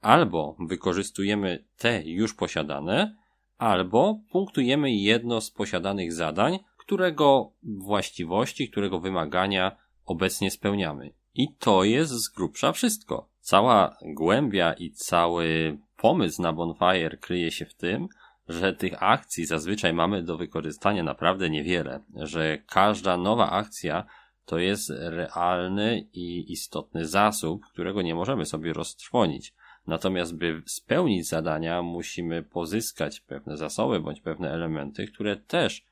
[0.02, 3.16] albo wykorzystujemy te już posiadane,
[3.58, 11.14] albo punktujemy jedno z posiadanych zadań, którego właściwości, którego wymagania obecnie spełniamy.
[11.36, 13.30] I to jest z grubsza wszystko.
[13.48, 18.08] Cała głębia i cały pomysł na Bonfire kryje się w tym,
[18.48, 24.06] że tych akcji zazwyczaj mamy do wykorzystania naprawdę niewiele, że każda nowa akcja
[24.46, 29.54] to jest realny i istotny zasób, którego nie możemy sobie roztrwonić.
[29.88, 35.86] Natomiast by spełnić zadania, musimy pozyskać pewne zasoby bądź pewne elementy, które też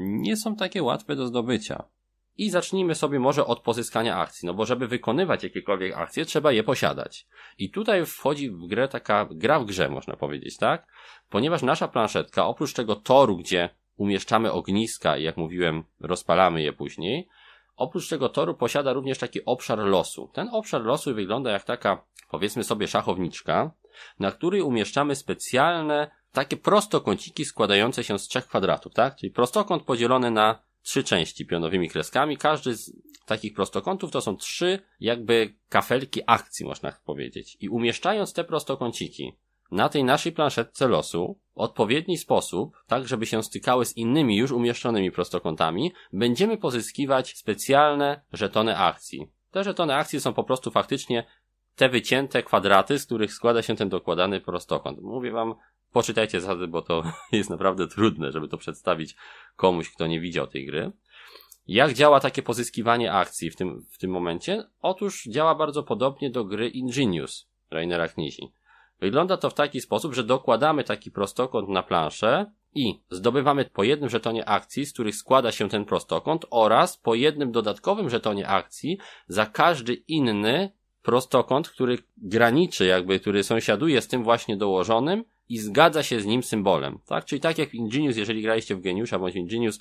[0.00, 1.84] nie są takie łatwe do zdobycia.
[2.38, 6.62] I zacznijmy sobie może od pozyskania akcji, no bo żeby wykonywać jakiekolwiek akcje, trzeba je
[6.62, 7.26] posiadać.
[7.58, 10.86] I tutaj wchodzi w grę taka gra w grze, można powiedzieć, tak?
[11.30, 17.28] Ponieważ nasza planszetka, oprócz tego toru, gdzie umieszczamy ogniska i jak mówiłem, rozpalamy je później,
[17.76, 20.30] oprócz tego toru posiada również taki obszar losu.
[20.34, 23.70] Ten obszar losu wygląda jak taka, powiedzmy sobie, szachowniczka,
[24.18, 29.16] na której umieszczamy specjalne takie prostokąciki składające się z trzech kwadratów, tak?
[29.16, 32.36] Czyli prostokąt podzielony na trzy części pionowymi kreskami.
[32.36, 32.92] Każdy z
[33.26, 37.56] takich prostokątów to są trzy jakby kafelki akcji, można powiedzieć.
[37.60, 39.32] I umieszczając te prostokąciki
[39.70, 44.50] na tej naszej planszetce losu w odpowiedni sposób, tak żeby się stykały z innymi już
[44.50, 49.30] umieszczonymi prostokątami, będziemy pozyskiwać specjalne żetony akcji.
[49.50, 51.24] Te żetony akcji są po prostu faktycznie
[51.76, 55.00] te wycięte kwadraty, z których składa się ten dokładany prostokąt.
[55.02, 55.54] Mówię wam,
[55.98, 59.16] poczytajcie zasady, bo to jest naprawdę trudne, żeby to przedstawić
[59.56, 60.92] komuś, kto nie widział tej gry.
[61.68, 64.64] Jak działa takie pozyskiwanie akcji w tym, w tym momencie?
[64.82, 68.52] Otóż działa bardzo podobnie do gry Ingenius Rainera Knizi.
[69.00, 74.10] Wygląda to w taki sposób, że dokładamy taki prostokąt na planszę i zdobywamy po jednym
[74.10, 79.46] żetonie akcji, z których składa się ten prostokąt oraz po jednym dodatkowym żetonie akcji za
[79.46, 86.20] każdy inny prostokąt, który graniczy, jakby, który sąsiaduje z tym właśnie dołożonym i zgadza się
[86.20, 87.24] z nim symbolem, tak?
[87.24, 89.80] Czyli tak jak w Ingenius, jeżeli graliście w Geniusza bądź Ingenius,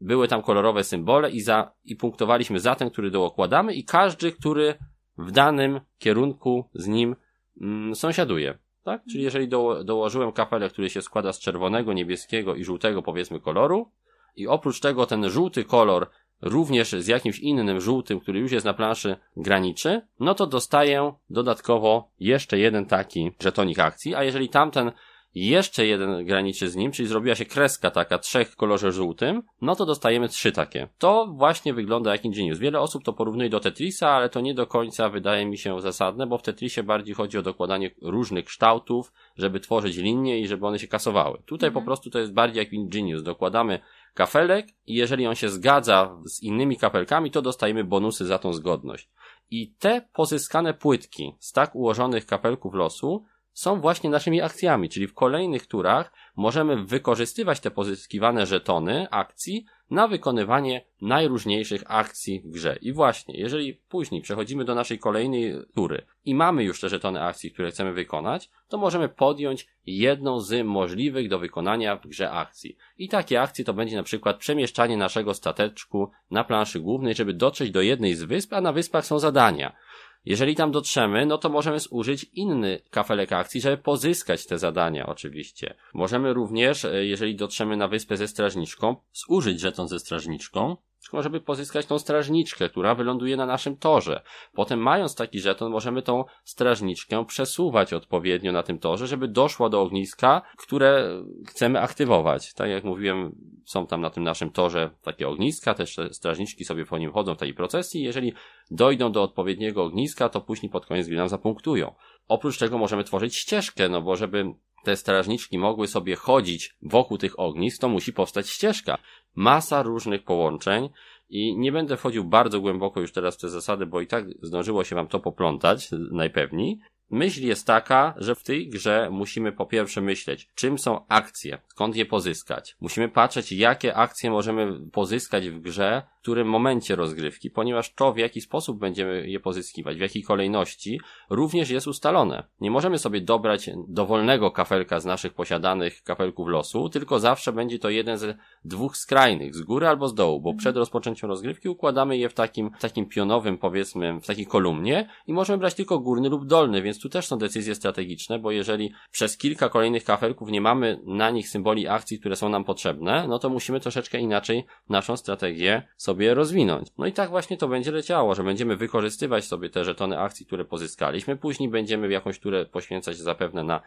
[0.00, 4.74] były tam kolorowe symbole i za, i punktowaliśmy za ten, który dookładamy i każdy, który
[5.18, 7.16] w danym kierunku z nim
[7.60, 8.58] mm, sąsiaduje.
[8.84, 9.02] Tak?
[9.12, 13.90] Czyli jeżeli do, dołożyłem kapelę, który się składa z czerwonego, niebieskiego i żółtego, powiedzmy, koloru,
[14.36, 16.10] i oprócz tego ten żółty kolor
[16.42, 22.10] również z jakimś innym żółtym, który już jest na planszy graniczy, no to dostaję dodatkowo
[22.20, 24.92] jeszcze jeden taki żetonik akcji, a jeżeli tamten
[25.34, 29.76] jeszcze jeden graniczy z nim, czyli zrobiła się kreska taka trzech w kolorze żółtym, no
[29.76, 30.88] to dostajemy trzy takie.
[30.98, 32.58] To właśnie wygląda jak Ingenius.
[32.58, 36.26] Wiele osób to porównuje do Tetrisa, ale to nie do końca wydaje mi się zasadne,
[36.26, 40.78] bo w Tetrisie bardziej chodzi o dokładanie różnych kształtów, żeby tworzyć linie i żeby one
[40.78, 41.42] się kasowały.
[41.46, 41.84] Tutaj mhm.
[41.84, 43.22] po prostu to jest bardziej jak Ingenius.
[43.22, 43.80] Dokładamy
[44.14, 49.10] kafelek i jeżeli on się zgadza z innymi kapelkami, to dostajemy bonusy za tą zgodność.
[49.50, 55.14] I te pozyskane płytki z tak ułożonych kapelków losu są właśnie naszymi akcjami, czyli w
[55.14, 62.78] kolejnych turach możemy wykorzystywać te pozyskiwane żetony akcji na wykonywanie najróżniejszych akcji w grze.
[62.82, 67.50] I właśnie, jeżeli później przechodzimy do naszej kolejnej tury i mamy już te żetony akcji,
[67.50, 72.76] które chcemy wykonać, to możemy podjąć jedną z możliwych do wykonania w grze akcji.
[72.98, 77.70] I takie akcje to będzie na przykład przemieszczanie naszego stateczku na planszy głównej, żeby dotrzeć
[77.70, 79.76] do jednej z wysp, a na wyspach są zadania.
[80.24, 85.74] Jeżeli tam dotrzemy, no to możemy zużyć inny kafelek akcji, żeby pozyskać te zadania oczywiście.
[85.94, 91.40] Możemy również, e, jeżeli dotrzemy na wyspę ze strażniczką, zużyć żeton ze strażniczką, tylko żeby
[91.40, 94.22] pozyskać tą strażniczkę, która wyląduje na naszym torze.
[94.52, 99.82] Potem mając taki żeton, możemy tą strażniczkę przesuwać odpowiednio na tym torze, żeby doszła do
[99.82, 102.54] ogniska, które chcemy aktywować.
[102.54, 106.98] Tak jak mówiłem, są tam na tym naszym torze takie ogniska, też strażniczki sobie po
[106.98, 108.02] nim chodzą w tej procesji.
[108.02, 108.32] Jeżeli
[108.70, 111.94] dojdą do odpowiedniego ogniska, to później pod koniec gry nam zapunktują.
[112.30, 114.44] Oprócz tego możemy tworzyć ścieżkę, no bo żeby
[114.84, 118.98] te strażniczki mogły sobie chodzić wokół tych ognisk, to musi powstać ścieżka.
[119.34, 120.88] Masa różnych połączeń
[121.28, 124.84] i nie będę wchodził bardzo głęboko już teraz w te zasady, bo i tak zdążyło
[124.84, 126.80] się wam to poplątać najpewniej.
[127.10, 131.96] Myśl jest taka, że w tej grze musimy po pierwsze myśleć, czym są akcje, skąd
[131.96, 132.76] je pozyskać.
[132.80, 138.40] Musimy patrzeć, jakie akcje możemy pozyskać w grze, którym momencie rozgrywki, ponieważ to, w jaki
[138.40, 142.44] sposób będziemy je pozyskiwać, w jakiej kolejności, również jest ustalone.
[142.60, 147.90] Nie możemy sobie dobrać dowolnego kafelka z naszych posiadanych kafelków losu, tylko zawsze będzie to
[147.90, 152.28] jeden z dwóch skrajnych, z góry albo z dołu, bo przed rozpoczęciem rozgrywki układamy je
[152.28, 156.46] w takim, w takim pionowym, powiedzmy, w takiej kolumnie i możemy brać tylko górny lub
[156.46, 161.00] dolny, więc tu też są decyzje strategiczne, bo jeżeli przez kilka kolejnych kafelków nie mamy
[161.06, 165.88] na nich symboli akcji, które są nam potrzebne, no to musimy troszeczkę inaczej naszą strategię
[165.96, 166.88] sobie rozwinąć.
[166.98, 170.64] No i tak właśnie to będzie leciało, że będziemy wykorzystywać sobie te żetony akcji, które
[170.64, 173.80] pozyskaliśmy, później będziemy jakąś turę poświęcać zapewne na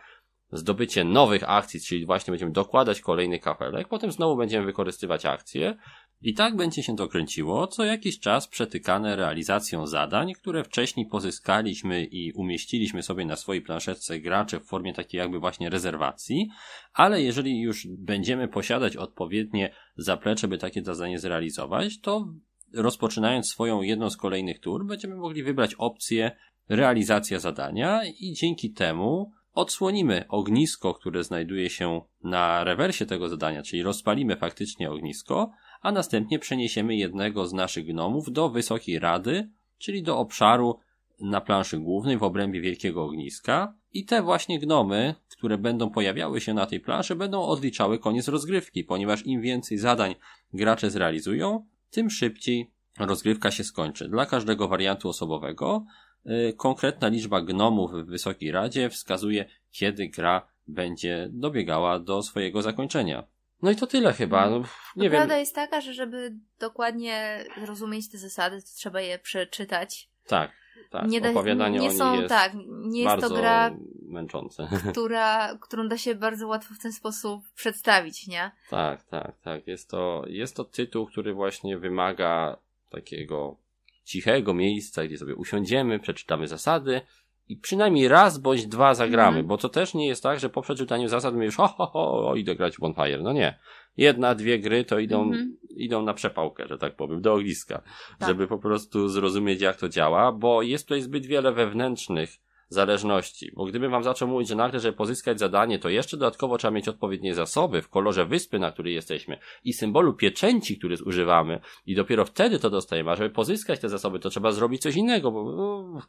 [0.52, 5.78] zdobycie nowych akcji, czyli właśnie będziemy dokładać kolejny kafelek, potem znowu będziemy wykorzystywać akcje,
[6.22, 12.06] i tak będzie się to kręciło, co jakiś czas przetykane realizacją zadań, które wcześniej pozyskaliśmy
[12.06, 16.50] i umieściliśmy sobie na swojej planszetce gracze w formie takiej jakby właśnie rezerwacji,
[16.94, 22.28] ale jeżeli już będziemy posiadać odpowiednie zaplecze, by takie zadanie zrealizować, to
[22.74, 26.32] rozpoczynając swoją jedną z kolejnych tur, będziemy mogli wybrać opcję
[26.70, 33.84] realizacja zadania i dzięki temu odsłonimy ognisko, które znajduje się na rewersie tego zadania, czyli
[33.84, 35.52] rozpalimy faktycznie ognisko,
[35.84, 40.80] a następnie przeniesiemy jednego z naszych gnomów do Wysokiej Rady, czyli do obszaru
[41.20, 46.54] na planszy głównej w obrębie wielkiego ogniska i te właśnie gnomy, które będą pojawiały się
[46.54, 50.16] na tej planszy, będą odliczały koniec rozgrywki, ponieważ im więcej zadań
[50.54, 54.10] gracze zrealizują, tym szybciej rozgrywka się skończy.
[54.10, 55.86] Dla każdego wariantu osobowego
[56.26, 63.33] yy, konkretna liczba gnomów w Wysokiej Radzie wskazuje, kiedy gra będzie dobiegała do swojego zakończenia.
[63.64, 64.50] No i to tyle chyba.
[64.50, 64.64] No,
[64.96, 65.12] nie wiem.
[65.12, 70.10] Prawda jest taka, że żeby dokładnie zrozumieć te zasady, to trzeba je przeczytać.
[70.28, 70.52] Tak,
[70.90, 71.08] tak.
[71.08, 73.76] Nie da, Opowiadanie nie są, jest tak, nie jest to gra
[74.08, 74.68] męczące.
[74.92, 78.52] Która, którą da się bardzo łatwo w ten sposób przedstawić, nie?
[78.70, 79.68] Tak, tak, tak.
[79.68, 82.58] Jest to, jest to tytuł, który właśnie wymaga
[82.90, 83.56] takiego
[84.04, 87.02] cichego miejsca, gdzie sobie usiądziemy, przeczytamy zasady,
[87.50, 89.48] i przynajmniej raz bądź dwa zagramy, mm.
[89.48, 92.56] bo to też nie jest tak, że po przeczytaniu zasad już ho, ho, ho, idę
[92.56, 93.22] grać w Bonfire.
[93.22, 93.60] No nie.
[93.98, 95.48] Jedna, dwie gry to idą, -hmm.
[95.78, 97.82] idą na przepałkę, że tak powiem, do ogniska,
[98.20, 98.30] tak.
[98.30, 102.40] żeby po prostu zrozumieć jak to działa, bo jest tutaj zbyt wiele wewnętrznych
[102.74, 103.52] zależności.
[103.56, 106.88] Bo gdybym wam zaczął mówić, że nagle, żeby pozyskać zadanie, to jeszcze dodatkowo trzeba mieć
[106.88, 112.26] odpowiednie zasoby w kolorze wyspy, na której jesteśmy i symbolu pieczęci, który używamy i dopiero
[112.26, 116.02] wtedy to dostajemy, a żeby pozyskać te zasoby, to trzeba zrobić coś innego, bo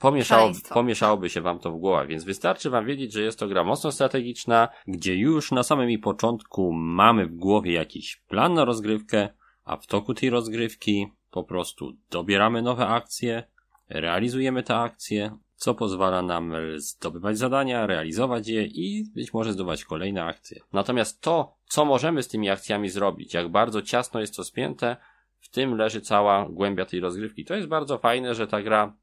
[0.00, 3.64] pomieszało, pomieszałoby się wam to w głowach, więc wystarczy wam wiedzieć, że jest to gra
[3.64, 9.28] mocno strategiczna, gdzie już na samym jej początku mamy w głowie jakiś plan na rozgrywkę,
[9.64, 13.42] a w toku tej rozgrywki po prostu dobieramy nowe akcje,
[13.88, 20.24] realizujemy te akcje, co pozwala nam zdobywać zadania, realizować je i być może zdobywać kolejne
[20.24, 20.60] akcje.
[20.72, 24.96] Natomiast to, co możemy z tymi akcjami zrobić, jak bardzo ciasno jest to spięte,
[25.38, 27.44] w tym leży cała głębia tej rozgrywki.
[27.44, 28.96] To jest bardzo fajne, że ta gra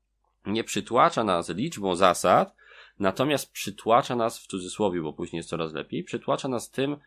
[0.47, 2.55] nie przytłacza nas liczbą zasad,
[2.99, 6.97] natomiast przytłacza nas w cudzysłowie, bo później jest coraz lepiej, przytłacza nas tym,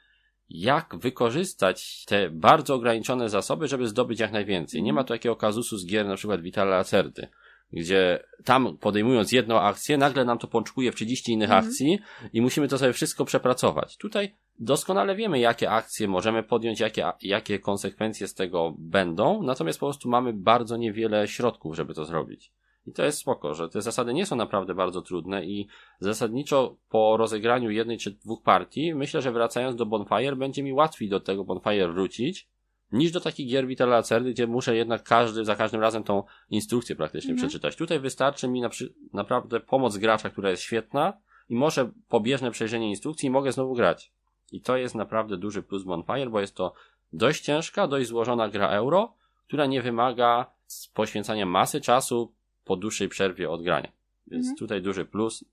[0.51, 4.83] jak wykorzystać te bardzo ograniczone zasoby, żeby zdobyć jak najwięcej.
[4.83, 7.29] Nie ma tu takiego kazusu z gier, na przykład Vitala Lacerdy,
[7.73, 11.65] gdzie tam podejmując jedną akcję, nagle nam to pączkuje w 30 innych Mhm.
[11.67, 11.99] akcji
[12.33, 13.97] i musimy to sobie wszystko przepracować.
[13.97, 19.87] Tutaj doskonale wiemy, jakie akcje możemy podjąć, jakie, jakie konsekwencje z tego będą, natomiast po
[19.87, 22.53] prostu mamy bardzo niewiele środków, żeby to zrobić.
[22.87, 25.69] I to jest spoko, że te zasady nie są naprawdę bardzo trudne i
[26.01, 31.09] zasadniczo po rozegraniu jednej czy dwóch partii, myślę, że wracając do Bonfire będzie mi łatwiej
[31.09, 32.49] do tego Bonfire wrócić,
[32.93, 36.97] niż do takich gier Vitala Lacerdy, gdzie muszę jednak każdy, za każdym razem tą instrukcję
[36.97, 37.49] praktycznie Mhm.
[37.49, 37.77] przeczytać.
[37.77, 41.13] Tutaj wystarczy mi na przy, naprawdę pomoc gracza, która jest świetna
[41.49, 44.13] i może pobieżne przejrzenie instrukcji i mogę znowu grać.
[44.53, 46.73] I to jest naprawdę duży plus Bonfire, bo jest to
[47.13, 49.15] dość ciężka, dość złożona gra euro,
[49.47, 50.47] która nie wymaga
[50.95, 52.33] poświęcania masy czasu
[52.71, 53.93] po dłuższej przerwie od grania.
[54.27, 54.57] Więc Mhm.
[54.59, 55.45] tutaj duży plus,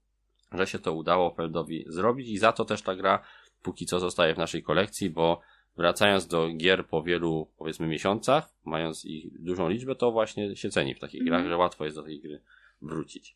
[0.52, 3.24] że się to udało Feldowi zrobić i za to też ta gra
[3.64, 5.42] póki co zostaje w naszej kolekcji, bo
[5.78, 10.96] wracając do gier po wielu, powiedzmy, miesiącach, mając ich dużą liczbę, to właśnie się ceni
[10.96, 11.42] w takich Mhm.
[11.42, 12.42] grach, że łatwo jest do tej gry
[12.82, 13.36] wrócić.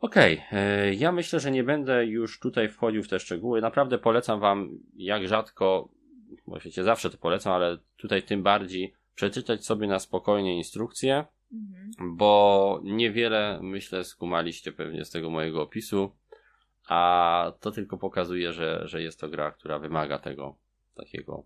[0.00, 3.60] Okej, e, ja myślę, że nie będę już tutaj wchodził w te szczegóły.
[3.60, 5.88] Naprawdę polecam wam, jak rzadko,
[6.46, 12.16] bo wiecie, zawsze to polecam, ale tutaj tym bardziej przeczytać sobie na spokojnie instrukcję, Mhm.
[12.16, 16.16] bo niewiele, myślę, skumaliście pewnie z tego mojego opisu,
[16.88, 20.56] a to tylko pokazuje, że, że jest to gra, która wymaga tego
[20.94, 21.44] takiego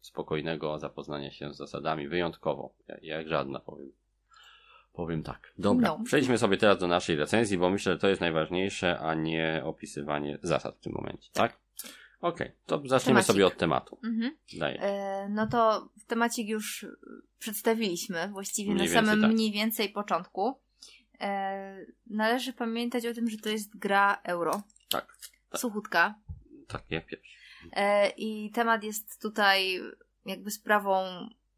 [0.00, 3.92] spokojnego zapoznania się z zasadami, wyjątkowo, jak, żadna powiem.
[4.92, 5.52] Powiem tak.
[5.58, 6.04] Dobra, No.
[6.04, 10.38] przejdźmy sobie teraz do naszej recenzji, bo myślę, że to jest najważniejsze, a nie opisywanie
[10.42, 11.58] zasad w tym momencie, tak?
[12.22, 13.26] Okej, to zaczniemy Temacik.
[13.26, 13.98] sobie od tematu.
[14.04, 14.36] Mhm.
[14.62, 16.86] E, no to temacik już
[17.38, 19.32] przedstawiliśmy właściwie Mniej na więcej samym tak.
[19.32, 20.60] mniej więcej początku.
[21.20, 24.62] E, należy pamiętać o tym, że to jest gra euro.
[24.88, 25.16] Tak,
[25.50, 25.60] tak.
[25.60, 26.14] Suchutka.
[26.68, 27.26] tak, ja pierwszy.
[27.72, 29.80] E, I temat jest tutaj
[30.26, 31.04] jakby sprawą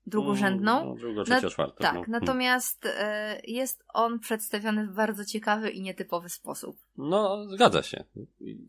[0.07, 0.85] drugorzędną.
[0.87, 1.77] No, drugo, czwarto.
[1.83, 2.03] Tak, no.
[2.09, 6.77] natomiast e, jest on przedstawiony w bardzo ciekawy i nietypowy sposób.
[6.97, 8.05] No, zgadza się.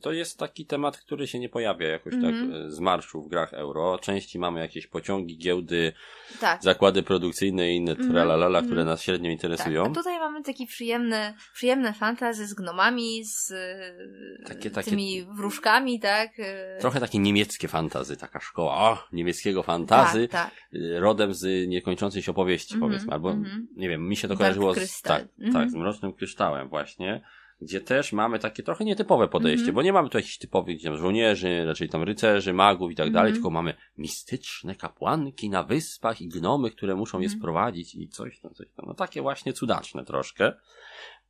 [0.02, 2.52] To jest taki temat, który się nie pojawia jakoś Mhm.
[2.52, 3.98] tak e, z marszu w grach euro.
[3.98, 5.94] Części mamy jakieś pociągi, giełdy,
[6.40, 6.64] Tak.
[6.64, 8.66] zakłady produkcyjne i inne Mhm, tralalala, mhm.
[8.66, 9.86] które nas średnio Tak, interesują.
[9.86, 16.00] a tutaj mamy taki przyjemny, przyjemne fantazy z gnomami, z e, Takie- takie- tymi wróżkami,
[16.00, 16.32] tak?
[16.80, 20.82] Trochę takie niemieckie fantazy, taka szkoła o, niemieckiego fantazy, Tak, tak.
[20.96, 23.14] e, rodem z niekończącej się opowieści, Mhm, powiedzmy.
[23.14, 23.68] Albo, mhm.
[23.76, 25.54] nie wiem, mi się to Dark kojarzyło z, tak, Mhm.
[25.54, 27.22] tak, z Mrocznym Kryształem właśnie,
[27.62, 29.76] gdzie też mamy takie trochę nietypowe podejście, Mhm.
[29.76, 33.30] bo nie mamy tu jakichś typowych tam, żołnierzy, raczej tam rycerzy, magów i tak dalej,
[33.30, 33.34] Mhm.
[33.34, 37.40] tylko mamy mistyczne kapłanki na wyspach i gnomy, które muszą je Mhm.
[37.40, 38.86] sprowadzić i coś tam, coś tam.
[38.88, 40.54] No takie właśnie cudaczne troszkę.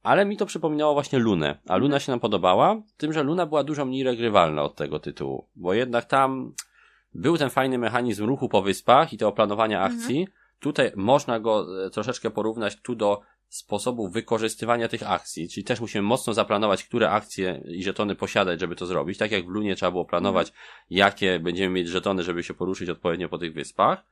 [0.04, 2.00] Ale mi to przypominało właśnie Lunę, a Luna Mhm.
[2.00, 6.06] się nam podobała, tym, że Luna była dużo mniej regrywalna od tego tytułu, bo jednak
[6.06, 6.54] tam
[7.16, 10.00] był ten fajny mechanizm ruchu po wyspach i tego planowania Mhm.
[10.00, 10.28] akcji.
[10.60, 16.02] Tutaj można go e, troszeczkę porównać tu do sposobu wykorzystywania tych akcji, czyli też musimy
[16.02, 19.18] mocno zaplanować, które akcje i żetony posiadać, żeby to zrobić.
[19.18, 20.54] Tak jak w Lunie trzeba było planować,
[20.90, 24.04] jakie będziemy mieć żetony, żeby się poruszyć odpowiednio po tych wyspach.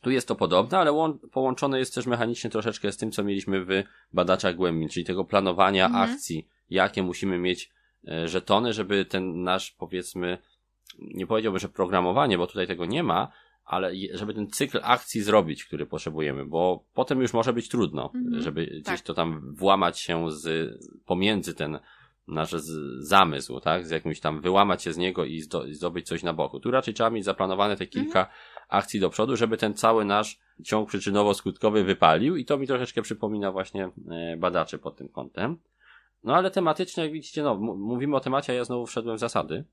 [0.00, 3.64] Tu jest to podobne, ale łą- połączone jest też mechanicznie troszeczkę z tym, co mieliśmy
[3.64, 3.68] w
[4.12, 6.10] badaczach głębin, czyli tego planowania Mhm.
[6.10, 7.70] akcji, jakie musimy mieć
[8.08, 10.38] e, żetony, żeby ten nasz, powiedzmy,
[10.98, 13.28] nie powiedziałbym, że programowanie, bo tutaj tego nie ma,
[13.64, 18.42] ale żeby ten cykl akcji zrobić, który potrzebujemy, bo potem już może być trudno, Mhm.
[18.42, 19.00] żeby gdzieś Tak.
[19.00, 20.70] to tam włamać się z,
[21.06, 21.78] pomiędzy ten
[22.28, 22.50] nasz
[22.98, 26.32] zamysł, tak, z jakimś tam wyłamać się z niego i zdo, i zdobyć coś na
[26.32, 26.60] boku.
[26.60, 28.30] Tu raczej trzeba mieć zaplanowane te kilka
[28.68, 33.52] akcji do przodu, żeby ten cały nasz ciąg przyczynowo-skutkowy wypalił i to mi troszeczkę przypomina
[33.52, 35.56] właśnie e, badaczy pod tym kątem.
[36.24, 39.64] No ale tematycznie, jak widzicie, no, mówimy o temacie, a ja znowu wszedłem w zasady.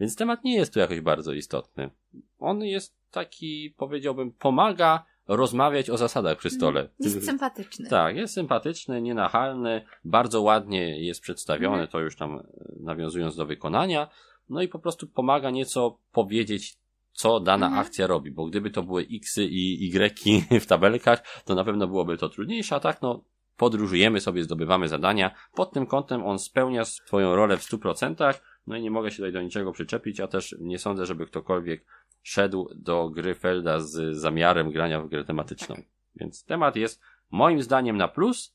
[0.00, 1.90] Więc temat nie jest tu jakoś bardzo istotny.
[2.38, 6.88] On jest taki, powiedziałbym, pomaga rozmawiać o zasadach przy stole.
[7.00, 7.88] Jest Ty- sympatyczny.
[7.90, 11.88] tak, jest sympatyczny, nienachalny, bardzo ładnie jest przedstawiony, Mhm.
[11.88, 12.42] to już tam e,
[12.80, 14.08] nawiązując do wykonania.
[14.48, 16.78] No i po prostu pomaga nieco powiedzieć,
[17.12, 17.86] co dana Mhm.
[17.86, 20.20] akcja robi, bo gdyby to były X i Y
[20.60, 23.24] w tabelkach, to na pewno byłoby to trudniejsze, a tak no
[23.56, 25.34] podróżujemy sobie, zdobywamy zadania.
[25.54, 29.32] Pod tym kątem on spełnia swoją rolę w 100%, no i nie mogę się tutaj
[29.32, 31.84] do niczego przyczepić, a też nie sądzę, żeby ktokolwiek
[32.22, 35.74] szedł do gry Felda z zamiarem grania w grę tematyczną.
[35.74, 35.84] Tak.
[36.16, 37.00] Więc temat jest
[37.30, 38.54] moim zdaniem na plus,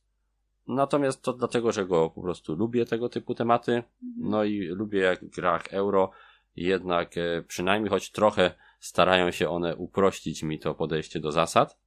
[0.67, 4.29] natomiast to dlatego, że go po prostu lubię tego typu tematy, mhm.
[4.29, 6.11] no i lubię jak w grach euro,
[6.55, 11.77] jednak e, przynajmniej choć trochę starają się one uprościć mi to podejście do zasad.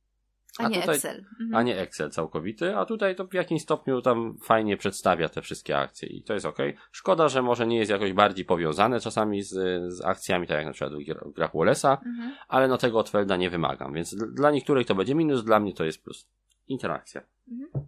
[0.58, 1.24] A, a nie tutaj, Excel.
[1.40, 1.54] Mhm.
[1.54, 5.78] A nie Excel całkowity, a tutaj to w jakimś stopniu tam fajnie przedstawia te wszystkie
[5.78, 6.58] akcje i to jest ok.
[6.92, 9.52] Szkoda, że może nie jest jakoś bardziej powiązane czasami z,
[9.94, 10.92] z akcjami, tak jak na przykład
[11.26, 12.34] w grach Wallace'a, mhm.
[12.48, 15.74] ale no tego od Felda nie wymagam, więc dla niektórych to będzie minus, dla mnie
[15.74, 16.28] to jest plus.
[16.68, 17.22] Interakcja.
[17.48, 17.86] Mhm.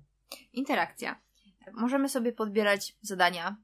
[0.53, 1.21] Interakcja.
[1.73, 3.57] Możemy sobie podbierać zadania.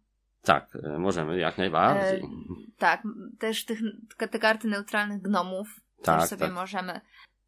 [0.43, 2.21] Tak, e, możemy, jak najbardziej.
[2.21, 2.29] E,
[2.79, 3.03] tak,
[3.39, 3.81] też tych,
[4.31, 6.55] te karty neutralnych gnomów tak, też sobie tak.
[6.55, 7.01] możemy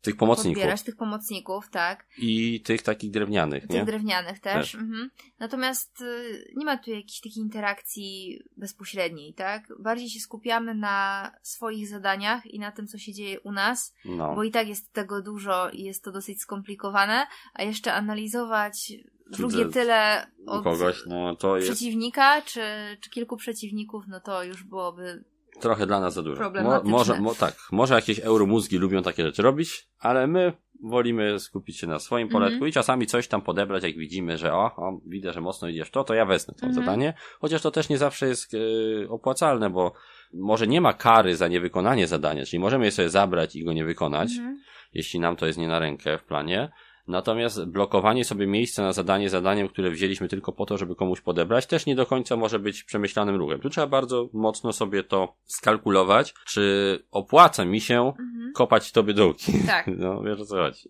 [0.04, 0.54] tych pomocników.
[0.54, 2.06] Podbierać tych pomocników, tak.
[2.18, 3.76] I tych takich drewnianych, tych nie?
[3.76, 4.72] Tych drewnianych też.
[4.72, 4.74] też.
[4.74, 5.10] Mhm.
[5.38, 9.72] Natomiast y, nie ma tu jakiejś takiej interakcji bezpośredniej, tak?
[9.78, 14.34] Bardziej się skupiamy na swoich zadaniach i na tym, co się dzieje u nas, no.
[14.34, 18.92] bo i tak jest tego dużo i jest to dosyć skomplikowane, a jeszcze analizować
[19.30, 22.60] drugie tyle od kogoś, no, przeciwnika, czy,
[23.00, 25.24] czy kilku przeciwników, no to już byłoby
[25.60, 26.50] trochę dla nas za dużo.
[26.62, 31.78] Mo, może, mo, tak, może jakieś euromózgi lubią takie rzeczy robić, ale my wolimy skupić
[31.78, 32.70] się na swoim poletku mm -hmm.
[32.70, 36.04] i czasami coś tam podebrać, jak widzimy, że o, o widzę, że mocno idziesz to,
[36.04, 36.80] to ja wezmę to mm -hmm.
[36.80, 37.14] zadanie.
[37.40, 39.92] Chociaż to też nie zawsze jest yy, opłacalne, bo
[40.34, 43.84] może nie ma kary za niewykonanie zadania, czyli możemy je sobie zabrać i go nie
[43.84, 44.58] wykonać, mm -hmm.
[44.94, 46.70] jeśli nam to jest nie na rękę w planie,
[47.08, 51.66] Natomiast blokowanie sobie miejsca na zadanie zadaniem, które wzięliśmy tylko po to, żeby komuś podebrać,
[51.66, 53.60] też nie do końca może być przemyślanym ruchem.
[53.60, 58.52] Tu trzeba bardzo mocno sobie to skalkulować, czy opłaca mi się mhm.
[58.54, 59.52] kopać tobie dołki.
[59.66, 59.86] Tak.
[59.98, 60.88] No, wiesz o co chodzi.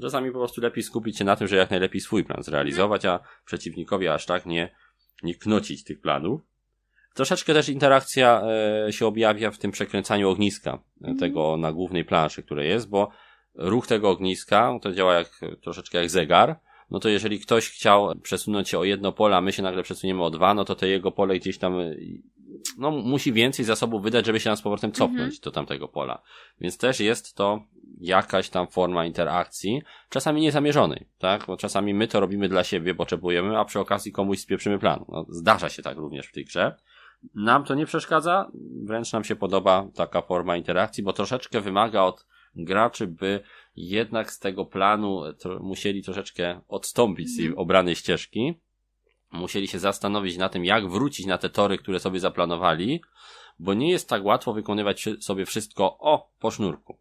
[0.00, 3.20] Czasami po prostu lepiej skupić się na tym, że jak najlepiej swój plan zrealizować, a
[3.44, 4.74] przeciwnikowi aż tak nie,
[5.22, 6.40] nie knocić tych planów.
[7.14, 8.42] Troszeczkę też interakcja
[8.86, 11.18] e, się objawia w tym przekręcaniu ogniska, mhm.
[11.18, 13.10] tego na głównej planszy, które jest, bo
[13.58, 18.68] ruch tego ogniska, to działa jak, troszeczkę jak zegar, no to jeżeli ktoś chciał przesunąć
[18.68, 21.12] się o jedno pole, a my się nagle przesuniemy o dwa, no to te jego
[21.12, 21.74] pole gdzieś tam,
[22.78, 25.40] no musi więcej zasobów wydać, żeby się nam z powrotem cofnąć mhm.
[25.42, 26.22] do tamtego pola.
[26.60, 27.62] Więc też jest to
[28.00, 31.44] jakaś tam forma interakcji, czasami niezamierzonej, tak?
[31.46, 35.04] Bo czasami my to robimy dla siebie, potrzebujemy, a przy okazji komuś spieprzymy plan.
[35.08, 36.76] No, zdarza się tak również w tej grze.
[37.34, 38.50] Nam to nie przeszkadza,
[38.84, 43.40] wręcz nam się podoba taka forma interakcji, bo troszeczkę wymaga od graczy by
[43.76, 47.60] jednak z tego planu to, musieli troszeczkę odstąpić z tej mhm.
[47.60, 48.54] obranej ścieżki.
[49.32, 53.00] Musieli się zastanowić na tym, jak wrócić na te tory, które sobie zaplanowali,
[53.58, 56.98] bo nie jest tak łatwo wykonywać sobie wszystko o po sznurku.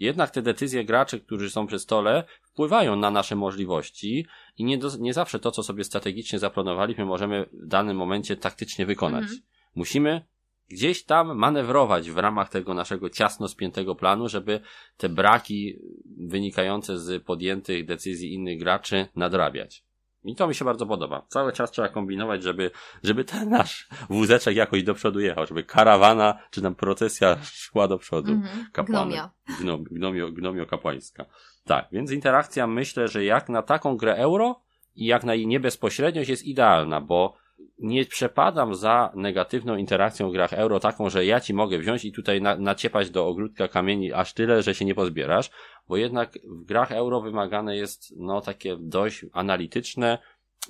[0.00, 4.26] Jednak te decyzje graczy, którzy są przy stole, wpływają na nasze możliwości
[4.58, 8.86] i nie, do, nie zawsze to, co sobie strategicznie zaplanowaliśmy, możemy w danym momencie taktycznie
[8.86, 9.22] wykonać.
[9.22, 9.40] Mhm.
[9.74, 10.22] Musimy
[10.68, 14.60] gdzieś tam manewrować w ramach tego naszego ciasno spiętego planu, żeby
[14.96, 15.78] te braki
[16.16, 19.84] wynikające z podjętych decyzji innych graczy nadrabiać.
[20.24, 21.26] I to mi się bardzo podoba.
[21.28, 22.70] Cały czas trzeba kombinować, żeby,
[23.02, 27.98] żeby ten nasz wózeczek jakoś do przodu jechał, żeby karawana, czy tam procesja szła do
[27.98, 28.32] przodu.
[28.32, 28.84] Mm-hmm.
[28.84, 29.30] Gnomia.
[29.60, 31.24] Gnom, gnomio, gnomio kapłańska.
[31.64, 34.60] Tak, więc interakcja myślę, że jak na taką grę euro
[34.94, 37.34] i jak na jej niebezpośredniość jest idealna, bo
[37.78, 42.12] nie przepadam za negatywną interakcją w grach euro, taką, że ja ci mogę wziąć i
[42.12, 45.50] tutaj na, naciepać do ogródka kamieni aż tyle, że się nie pozbierasz,
[45.88, 50.18] bo jednak w grach euro wymagane jest no takie dość analityczne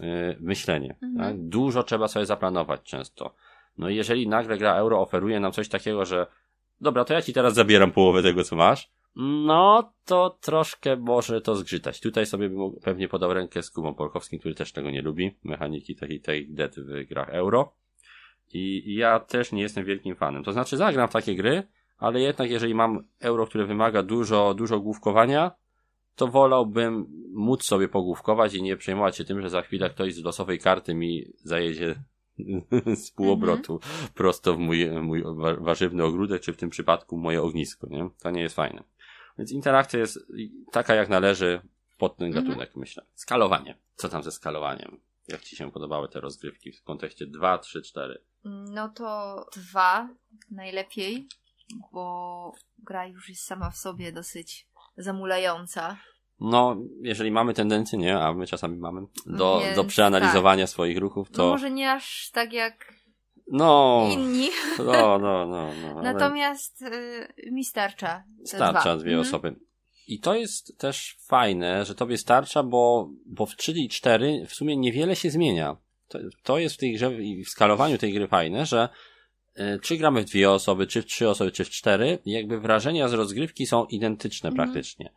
[0.00, 0.06] yy,
[0.40, 0.96] myślenie.
[1.02, 1.18] Mhm.
[1.18, 1.48] Tak?
[1.48, 3.34] Dużo trzeba sobie zaplanować często.
[3.78, 6.26] No i jeżeli nagle gra euro oferuje nam coś takiego, że
[6.80, 11.56] dobra, to ja ci teraz zabieram połowę tego, co masz, no, to troszkę może to
[11.56, 12.00] zgrzytać.
[12.00, 15.36] Tutaj sobie bym pewnie podał rękę z Kubą Polkowskim, który też tego nie lubi.
[15.44, 17.72] Mechaniki takiej tej dead w grach euro.
[18.52, 20.44] I ja też nie jestem wielkim fanem.
[20.44, 21.62] To znaczy zagram w takie gry,
[21.98, 25.50] ale jednak jeżeli mam euro, które wymaga dużo, dużo główkowania,
[26.16, 30.24] to wolałbym móc sobie pogłówkować i nie przejmować się tym, że za chwilę ktoś z
[30.24, 31.94] losowej karty mi zajedzie
[33.04, 34.08] z półobrotu mhm.
[34.14, 35.24] prosto w mój, mój
[35.58, 38.10] warzywny ogródek, czy w tym przypadku moje ognisko, nie?
[38.22, 38.84] To nie jest fajne.
[39.38, 40.18] Więc interakcja jest
[40.72, 41.60] taka jak należy
[41.98, 42.44] pod ten mhm.
[42.44, 42.80] gatunek, mhm.
[42.80, 43.04] myślę.
[43.14, 43.78] Skalowanie.
[43.96, 45.00] Co tam ze skalowaniem?
[45.28, 48.22] Jak ci się podobały te rozgrywki w kontekście 2, 3, 4?
[48.44, 50.08] No to 2
[50.50, 51.28] najlepiej,
[51.92, 54.66] bo gra już jest sama w sobie dosyć
[54.96, 55.96] zamulająca.
[56.40, 60.70] No, jeżeli mamy tendencję, nie, a my czasami mamy, do, Więc, do przeanalizowania tak.
[60.70, 61.42] swoich ruchów, to...
[61.42, 62.97] No może nie aż tak jak
[63.50, 64.50] no, inni.
[64.78, 65.70] No, no, no.
[65.94, 68.24] no Natomiast y, mi starcza.
[68.44, 69.28] Starcza dwie mhm.
[69.28, 69.56] osoby.
[70.08, 74.54] I to jest też fajne, że tobie starcza, bo, bo w 3 i 4 w
[74.54, 75.76] sumie niewiele się zmienia.
[76.08, 78.88] To, to jest w tej grze i w skalowaniu tej gry fajne, że
[79.58, 83.08] y, czy gramy w dwie osoby, czy w trzy osoby, czy w cztery, jakby wrażenia
[83.08, 84.68] z rozgrywki są identyczne mhm.
[84.68, 85.12] praktycznie.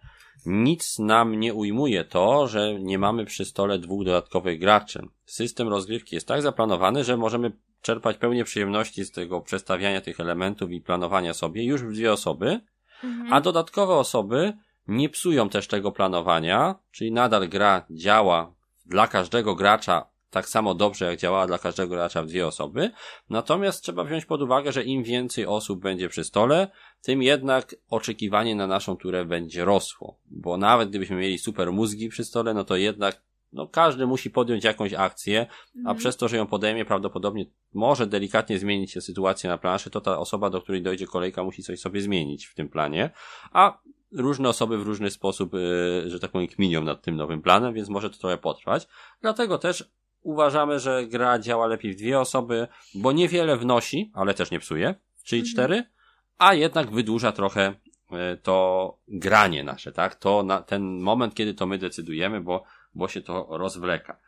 [0.45, 5.07] Nic nam nie ujmuje to, że nie mamy przy stole dwóch dodatkowych graczy.
[5.25, 7.51] System rozgrywki jest tak zaplanowany, że możemy
[7.82, 12.59] czerpać pełnię przyjemności z tego przestawiania tych elementów i planowania sobie już w dwie osoby,
[13.03, 13.34] mhm.
[13.34, 14.53] a dodatkowe osoby
[14.88, 18.53] nie psują też tego planowania, czyli nadal gra działa
[18.86, 22.91] dla każdego gracza tak samo dobrze, jak działała dla każdego gracza w dwie osoby.
[23.29, 26.67] Natomiast trzeba wziąć pod uwagę, że im więcej osób będzie przy stole,
[27.01, 30.19] tym jednak oczekiwanie na naszą turę będzie rosło.
[30.25, 33.21] Bo nawet gdybyśmy mieli super mózgi przy stole, no to jednak
[33.54, 35.97] no każdy musi podjąć jakąś akcję, a mhm.
[35.97, 40.20] przez to, że ją podejmie, prawdopodobnie może delikatnie zmienić się sytuacja na planszy, to ta
[40.20, 43.10] osoba, do której dojdzie kolejka, musi coś sobie zmienić w tym planie,
[43.52, 43.80] a
[44.12, 47.89] różne osoby w różny sposób, yy, że tak powiem, kminią nad tym nowym planem, więc
[47.89, 48.88] może to trochę potrwać.
[49.22, 49.91] Dlatego też
[50.22, 54.95] uważamy, że gra działa lepiej w dwie osoby, bo niewiele wnosi, ale też nie psuje,
[55.24, 55.54] czyli mhm.
[55.54, 55.84] cztery,
[56.38, 57.74] a jednak wydłuża trochę
[58.12, 60.16] yy, to granie nasze, tak?
[60.16, 62.64] To na ten moment, kiedy to my decydujemy, bo
[62.95, 64.19] bo się to rozwleka.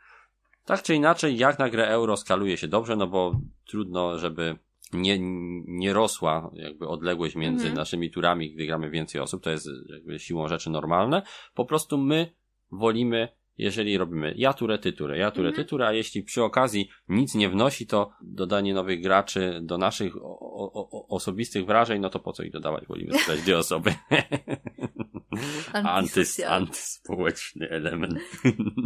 [0.64, 4.56] Tak czy inaczej, jak na grę euro skaluje się dobrze, no bo trudno, żeby
[4.92, 5.18] nie,
[5.66, 7.76] nie rosła jakby odległość między mhm.
[7.76, 11.22] naszymi turami, gdy gramy więcej osób, to jest jakby siłą rzeczy normalne.
[11.54, 12.32] Po prostu my
[12.72, 13.28] wolimy
[13.58, 15.64] jeżeli robimy ja turę, ty turę, ja turę, mhm.
[15.64, 20.16] ty turę, a jeśli przy okazji nic nie wnosi, to dodanie nowych graczy do naszych
[20.16, 22.86] o, o, osobistych wrażeń, no to po co ich dodawać?
[22.86, 23.94] Wolimy sprzedać dwie osoby.
[25.72, 28.18] Antys, antyspołeczny element.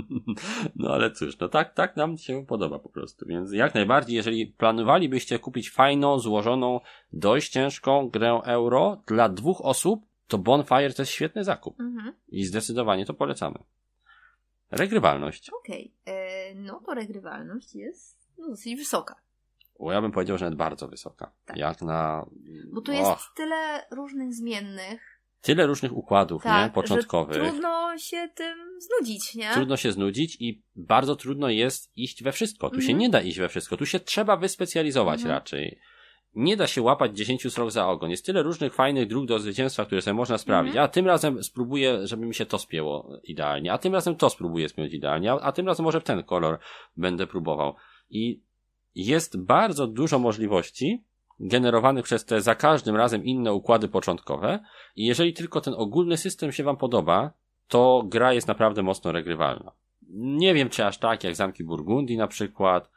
[0.76, 4.46] no ale cóż, no tak, tak nam się podoba po prostu, więc jak najbardziej, jeżeli
[4.46, 6.80] planowalibyście kupić fajną, złożoną,
[7.12, 11.80] dość ciężką grę euro dla dwóch osób, to Bonfire to jest świetny zakup.
[11.80, 12.14] Mhm.
[12.28, 13.58] I zdecydowanie to polecamy.
[14.70, 15.50] Regrywalność.
[15.50, 16.14] Okej, okay.
[16.14, 19.14] E, no to regrywalność jest no, dosyć wysoka.
[19.78, 21.32] O, ja bym powiedział, że nawet bardzo wysoka.
[21.44, 21.56] Tak.
[21.56, 22.26] Jak na...
[22.72, 25.20] Bo tu jest tyle różnych zmiennych.
[25.40, 26.72] Tyle różnych układów, tak, nie?
[26.72, 27.42] Początkowych.
[27.42, 29.50] trudno się tym znudzić, nie?
[29.54, 32.68] Trudno się znudzić i bardzo trudno jest iść we wszystko.
[32.68, 32.98] Tu mm się mhm.
[33.00, 33.76] nie da iść we wszystko.
[33.76, 35.80] Tu się trzeba wyspecjalizować mm raczej
[36.34, 38.10] nie da się łapać 10 srok za ogon.
[38.10, 40.74] Jest tyle różnych fajnych dróg do zwycięstwa, które sobie można sprawić.
[40.74, 40.82] -hmm.
[40.82, 43.72] A tym razem spróbuję, żeby mi się to spięło idealnie.
[43.72, 45.32] A tym razem to spróbuję spiąć idealnie.
[45.32, 46.58] A, a tym razem może ten kolor
[46.96, 47.74] będę próbował.
[48.10, 48.40] I
[48.94, 51.02] jest bardzo dużo możliwości
[51.40, 54.60] generowanych przez te za każdym razem inne układy początkowe.
[54.96, 57.32] I jeżeli tylko ten ogólny system się Wam podoba,
[57.68, 59.72] to gra jest naprawdę mocno regrywalna.
[60.10, 62.90] Nie wiem, czy aż tak jak Zamki Burgundii na przykład,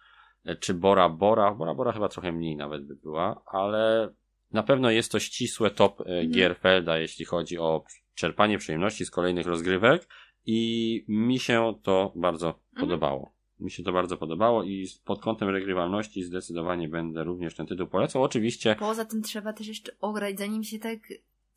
[0.60, 1.52] czy Bora Bora.
[1.52, 4.10] Bora Bora chyba trochę mniej nawet by była, ale
[4.52, 6.32] na pewno jest to ścisłe top mm.
[6.32, 7.84] gier Felda, jeśli chodzi o
[8.16, 10.08] czerpanie przyjemności z kolejnych rozgrywek
[10.46, 12.60] i mi się to bardzo mm.
[12.80, 13.34] podobało.
[13.60, 18.24] Mi się to bardzo podobało i pod kątem regrywalności zdecydowanie będę również ten tytuł polecał.
[18.24, 18.76] Oczywiście.
[18.80, 21.00] Poza tym trzeba też jeszcze ograć, zanim się tak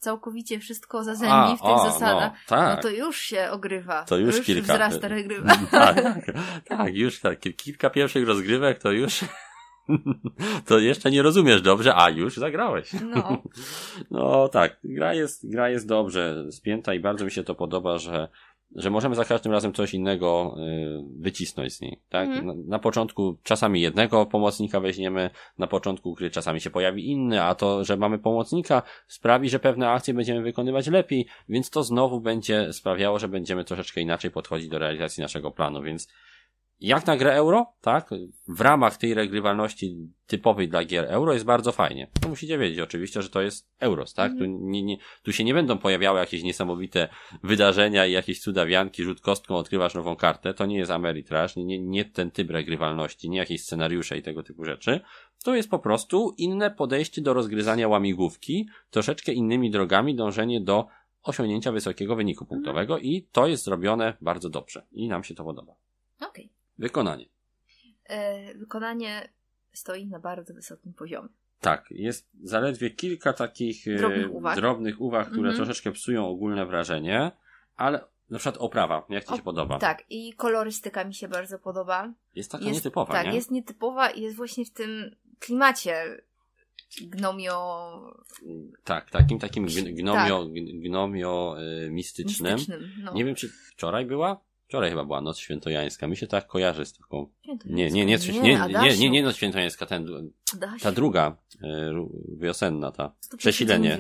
[0.05, 2.77] całkowicie wszystko zazębi w tych o, zasadach, no, tak.
[2.77, 4.05] no to już się ogrywa.
[4.05, 4.75] To już, już kilka.
[4.75, 5.57] wzrasta regrywa.
[5.71, 5.97] Tak,
[6.69, 7.41] tak, już tak.
[7.57, 9.25] Kilka pierwszych rozgrywek to już
[10.67, 12.93] to jeszcze nie rozumiesz dobrze, a już zagrałeś.
[12.93, 13.43] No.
[14.11, 18.29] no tak, gra jest, gra jest dobrze spięta i bardzo mi się to podoba, że
[18.75, 22.29] że możemy za każdym razem coś innego y, wycisnąć z niej, tak?
[22.29, 22.47] Mhm.
[22.47, 27.55] Na, na, początku czasami jednego pomocnika weźmiemy, na początku gry czasami się pojawi inny, a
[27.55, 32.73] to, że mamy pomocnika sprawi, że pewne akcje będziemy wykonywać lepiej, więc to znowu będzie
[32.73, 36.09] sprawiało, że będziemy troszeczkę inaczej podchodzić do realizacji naszego planu, więc
[36.81, 38.11] jak na grę euro, tak,
[38.49, 39.97] w ramach tej regrywalności
[40.27, 42.11] typowej dla gier euro jest bardzo fajnie.
[42.21, 44.33] To musicie wiedzieć oczywiście, że to jest euros, tak?
[44.39, 47.09] Tu, nie, nie, tu się nie będą pojawiały jakieś niesamowite
[47.43, 50.55] wydarzenia i jakieś cudawianki, rzut kostką, odkrywasz nową kartę.
[50.55, 54.65] To nie jest Ameritrash, nie, nie, ten typ regrywalności, nie jakieś scenariusze i tego typu
[54.65, 55.01] rzeczy.
[55.45, 60.87] To jest po prostu inne podejście do rozgryzania łamigłówki, troszeczkę innymi drogami dążenie do
[61.23, 65.75] osiągnięcia wysokiego wyniku punktowego i to jest zrobione bardzo dobrze i nam się to podoba.
[66.17, 66.29] Okej.
[66.29, 66.64] Okay.
[66.79, 67.27] Wykonanie.
[68.05, 69.29] E, wykonanie
[69.73, 71.29] stoi na bardzo wysokim poziomie.
[71.61, 75.57] Tak, jest zaledwie kilka takich e, drobnych uwag, drobnych uwag które mm -hmm.
[75.57, 77.31] troszeczkę psują ogólne wrażenie,
[77.77, 78.01] ale
[78.31, 79.79] na przykład oprawa, jak Ci o, się podoba?
[79.79, 82.13] Tak, i kolorystyka mi się bardzo podoba.
[82.35, 83.35] Jest taka jest, nietypowa, Tak, nie?
[83.35, 86.23] jest nietypowa i jest właśnie w tym klimacie
[87.01, 88.15] gnomio...
[88.85, 90.53] Tak, takim takim gnomio, tak.
[90.81, 91.57] gnomio
[91.87, 92.55] y, mistycznym.
[92.55, 93.13] mistycznym no.
[93.13, 94.41] Nie wiem, czy wczoraj była?
[94.75, 96.07] Wczoraj chyba była Noc Świętojańska.
[96.07, 97.31] Mi się tak kojarzy z taką...
[97.65, 100.31] Nie, nie, nie, nie, nie, nie, nie, Noc Świętojańska, ten,
[100.83, 102.07] ta druga, e,
[102.39, 103.13] wiosenna, ta.
[103.39, 103.99] Przesilenie.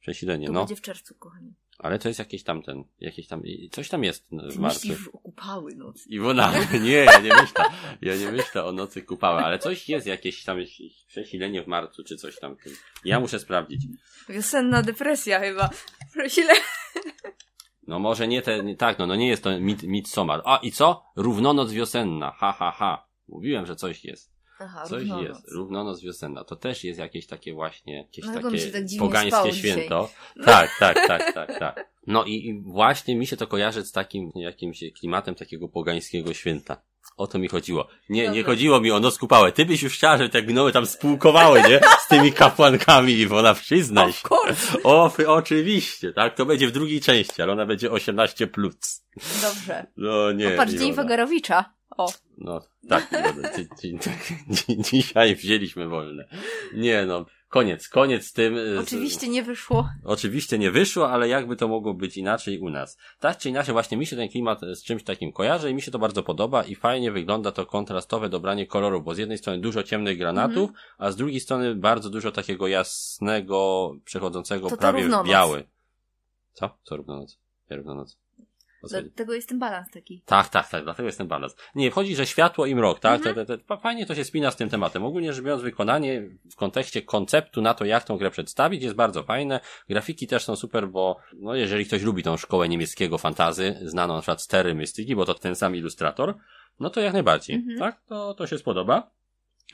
[0.00, 0.60] Przesilenie, to no.
[0.60, 1.54] będzie w czerwcu, kochani.
[1.78, 4.88] Ale to jest jakieś tam ten, jakieś tam, coś tam jest w marcu.
[4.88, 6.08] Myślisz kupały nocy.
[6.08, 6.52] Iwona,
[6.84, 7.64] nie, ja nie myślę,
[8.02, 10.58] ja nie myślę o nocy kupały, ale coś jest, jakieś tam
[11.06, 12.56] przesilenie w marcu, czy coś tam.
[13.04, 13.82] Ja muszę sprawdzić.
[14.28, 15.70] Wiosenna depresja chyba.
[16.12, 16.54] Prosile.
[17.90, 20.42] No może nie te, tak, no, no nie jest to mid, midsummer.
[20.44, 21.02] A i co?
[21.16, 23.06] Równonoc wiosenna, ha, ha, ha.
[23.28, 24.32] Mówiłem, że coś jest.
[24.60, 25.28] Aha, coś równonoc.
[25.28, 25.48] jest.
[25.52, 26.44] Równonoc wiosenna.
[26.44, 30.08] To też jest jakieś takie właśnie, jakieś Dlatego takie tak pogańskie święto.
[30.44, 31.90] Tak, tak, tak, tak, tak.
[32.06, 36.82] No i, i właśnie mi się to kojarzy z takim jakimś klimatem takiego pogańskiego święta.
[37.20, 37.88] O to mi chodziło.
[38.08, 38.38] Nie, Dobrze.
[38.38, 39.52] nie chodziło mi o noc kupałę.
[39.52, 41.80] Ty byś już chciała, żeby te gnoły tam spółkowały, nie?
[41.98, 44.28] Z tymi kapłankami, i ona przyznaj się.
[44.84, 46.34] O, oczywiście, tak?
[46.34, 49.04] To będzie w drugiej części, ale ona będzie 18 plus.
[49.42, 49.86] Dobrze.
[49.96, 50.50] No nie.
[50.50, 51.64] Popatrz, Dzień Wagarowicza.
[51.96, 52.12] O.
[52.38, 53.10] No, tak,
[54.90, 56.28] dzisiaj wzięliśmy wolne.
[56.74, 58.56] Nie no, koniec, koniec z tym.
[58.80, 59.88] Oczywiście nie wyszło.
[60.04, 62.98] Oczywiście nie wyszło, ale jakby to mogło być inaczej u nas.
[63.20, 65.90] Tak czy inaczej, właśnie mi się ten klimat z czymś takim kojarzy i mi się
[65.90, 69.82] to bardzo podoba i fajnie wygląda to kontrastowe dobranie kolorów, bo z jednej strony dużo
[69.82, 70.94] ciemnych granatów, -hmm.
[70.98, 75.64] a z drugiej strony bardzo dużo takiego jasnego, przechodzącego to prawie w biały.
[76.52, 76.78] Co?
[76.82, 77.38] Co równonoc?
[77.70, 78.18] Ja równonoc.
[78.88, 80.22] Dlatego jest ten balans taki.
[80.26, 81.56] Tak, tak, tak, dlatego jest ten balans.
[81.74, 83.16] Nie, chodzi, że światło i mrok, tak?
[83.16, 83.34] Mhm.
[83.34, 85.04] Te, te, te, fajnie to się spina z tym tematem.
[85.04, 86.22] Ogólnie rzecz biorąc, wykonanie
[86.52, 89.60] w kontekście konceptu na to, jak tą grę przedstawić, jest bardzo fajne.
[89.88, 94.20] Grafiki też są super, bo no, jeżeli ktoś lubi tą szkołę niemieckiego fantazy, znaną na
[94.20, 96.34] przykład z Terry Mystyki, bo to ten sam ilustrator,
[96.80, 97.78] no to jak najbardziej, mhm.
[97.78, 98.02] tak?
[98.06, 99.10] To, to się spodoba.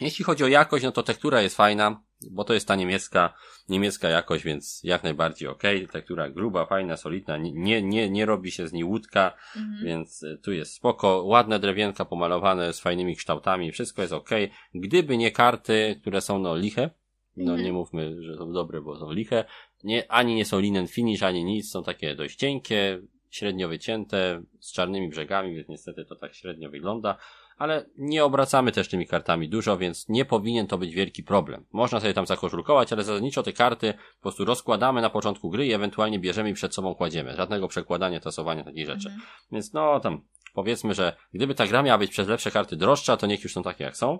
[0.00, 2.00] Jeśli chodzi o jakość, no to tektura jest fajna,
[2.30, 3.34] bo to jest ta niemiecka,
[3.68, 5.62] niemiecka jakość, więc jak najbardziej ok.
[5.92, 9.84] Tektura gruba, fajna, solidna, nie, nie, nie robi się z niej łódka, mhm.
[9.84, 11.22] więc y, tu jest spoko.
[11.24, 14.30] Ładne drewienka pomalowane z fajnymi kształtami, wszystko jest ok.
[14.74, 16.90] Gdyby nie karty, które są no liche,
[17.36, 17.62] no mhm.
[17.62, 19.44] nie mówmy, że są dobre, bo są liche,
[19.84, 23.00] nie, ani nie są linen finish, ani nic, są takie dość cienkie,
[23.30, 27.18] średnio wycięte, z czarnymi brzegami, więc niestety to tak średnio wygląda
[27.56, 31.64] ale nie obracamy też tymi kartami dużo, więc nie powinien to być wielki problem.
[31.72, 35.72] Można sobie tam zakoszulkować, ale zasadniczo te karty po prostu rozkładamy na początku gry i
[35.72, 37.36] ewentualnie bierzemy i przed sobą kładziemy.
[37.36, 39.08] Żadnego przekładania, tasowania, takich rzeczy.
[39.08, 39.26] Mhm.
[39.52, 40.20] Więc no tam
[40.54, 43.62] powiedzmy, że gdyby ta gra miała być przez lepsze karty droższa, to niech już są
[43.62, 44.18] takie jak są.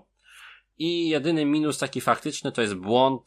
[0.77, 3.21] I jedyny minus taki faktyczny to jest błąd,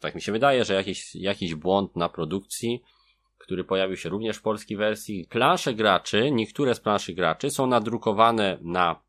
[0.00, 2.82] tak mi się wydaje, że jakiś, jakiś błąd na produkcji,
[3.38, 5.26] który pojawił się również w polskiej wersji.
[5.30, 9.07] Plansze graczy, niektóre z planszy graczy są nadrukowane na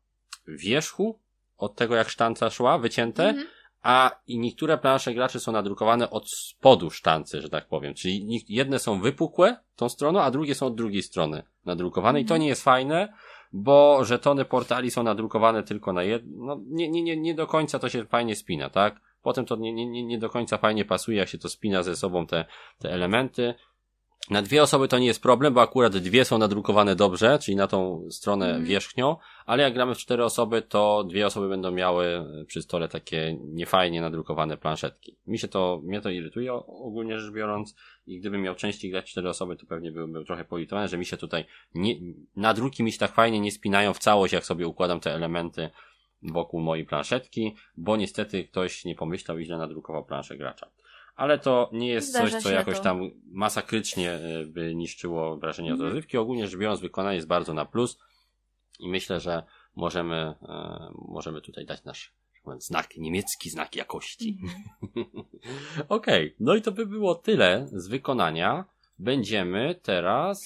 [0.56, 1.18] wierzchu
[1.58, 3.46] od tego jak sztanca szła, wycięte, mm -hmm.
[3.82, 7.94] a i niektóre plansze graczy są nadrukowane od spodu sztancy, że tak powiem.
[7.94, 12.26] Czyli jedne są wypukłe tą stroną, a drugie są od drugiej strony nadrukowane mm -hmm.
[12.26, 12.42] i to mhm.
[12.42, 13.12] nie jest fajne,
[13.52, 17.78] bo żetony portali są nadrukowane tylko na jedno, no, nie, nie, nie, nie do końca
[17.78, 19.00] to się fajnie spina, tak?
[19.22, 22.26] Potem to nie, nie, nie do końca fajnie pasuje, jak się to spina ze sobą
[22.26, 22.44] te,
[22.78, 23.54] te elementy.
[24.30, 27.66] Na dwie osoby to nie jest problem, bo akurat dwie są nadrukowane dobrze, czyli na
[27.66, 28.64] tą stronę mm.
[28.64, 29.16] wierzchnią,
[29.46, 32.04] ale jak gramy w cztery osoby, to dwie osoby będą miały
[32.46, 35.16] przy stole takie niefajnie nadrukowane planszetki.
[35.26, 37.74] Mi się to, mnie to irytuje ogólnie rzecz biorąc
[38.06, 41.06] i gdybym miał częściej grać cztery osoby, to pewnie byłbym był trochę politowany, że mi
[41.06, 41.44] się tutaj
[41.74, 41.94] nie,
[42.36, 45.70] nadruki mi się tak fajnie nie spinają w całość, jak sobie układam te elementy
[46.22, 50.70] wokół mojej planszetki, bo niestety ktoś nie pomyślał i źle nadrukował planszę gracza
[51.16, 52.82] ale to nie jest Zdarza coś, co jakoś to.
[52.82, 55.88] tam masakrycznie e, by niszczyło wrażenie od mhm.
[55.88, 56.18] rozrywki.
[56.18, 57.98] Ogólnie rzecz biorąc, wykonanie jest bardzo na plus
[58.80, 59.42] i myślę, że
[59.76, 62.12] możemy, e, możemy tutaj dać nasz
[62.58, 64.38] znak, niemiecki znak jakości.
[64.42, 64.64] Mhm.
[65.88, 68.64] Okej, okay, no i to by było tyle z wykonania.
[68.98, 70.44] Będziemy teraz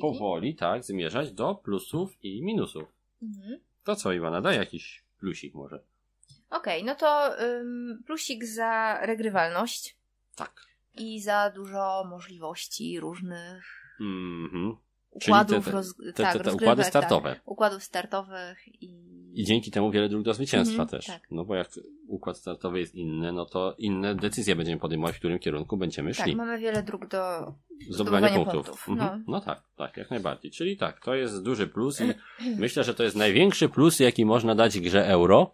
[0.00, 2.92] powoli, tak, zmierzać do plusów i minusów.
[3.22, 3.60] Mhm.
[3.84, 5.80] To co, Iwana, daj jakiś plusik może.
[6.50, 9.96] Okej, okay, no to ym, plusik za regrywalność.
[10.36, 10.66] Tak.
[10.94, 13.64] I za dużo możliwości różnych
[14.00, 14.76] mm-hmm.
[15.10, 16.90] układów, te, roz, te, tak, te, układy tak.
[16.90, 17.34] startowe.
[17.34, 19.16] Tak, układów startowych i...
[19.34, 21.06] I dzięki temu wiele dróg do zwycięstwa mm-hmm, też.
[21.06, 21.22] Tak.
[21.30, 21.68] No bo jak
[22.08, 26.24] układ startowy jest inny, no to inne decyzje będziemy podejmować, w którym kierunku będziemy szli.
[26.24, 27.54] Tak, mamy wiele dróg do
[27.90, 28.54] zdobywania punktów.
[28.54, 28.88] punktów.
[28.88, 29.24] Mhm.
[29.26, 29.32] No.
[29.32, 30.50] no tak, tak, jak najbardziej.
[30.50, 32.04] Czyli tak, to jest duży plus i
[32.60, 35.52] myślę, że to jest największy plus, jaki można dać grze euro.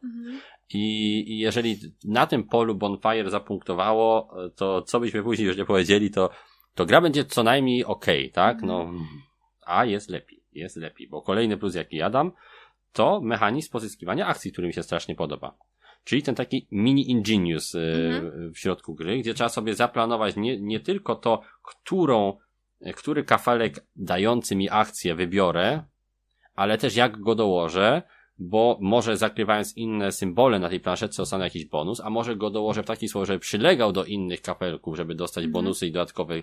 [0.75, 0.85] Mhm.
[0.85, 6.31] I, jeżeli na tym polu Bonfire zapunktowało, to co byśmy później już nie powiedzieli, to,
[6.75, 8.63] to gra będzie co najmniej ok, tak?
[8.63, 8.93] No,
[9.67, 12.33] a jest lepiej, jest lepiej, bo kolejny plus jaki jadam,
[12.93, 15.55] to mechanizm pozyskiwania akcji, który mi się strasznie podoba.
[16.05, 18.53] Czyli ten taki mini ingenius y, mhm.
[18.53, 22.39] w środku gry, gdzie trzeba sobie zaplanować nie, nie tylko to, którą,
[22.97, 25.85] który kafelek dający mi akcję wybiorę,
[26.55, 28.03] ale też jak go dołożę,
[28.43, 32.83] bo może zakrywając inne symbole na tej planszetce dostanę jakiś bonus, a może go dołożę
[32.83, 35.53] w taki sposób, żeby przylegał do innych kafelków, żeby dostać mhm.
[35.53, 36.43] bonusy i dodatkowe y,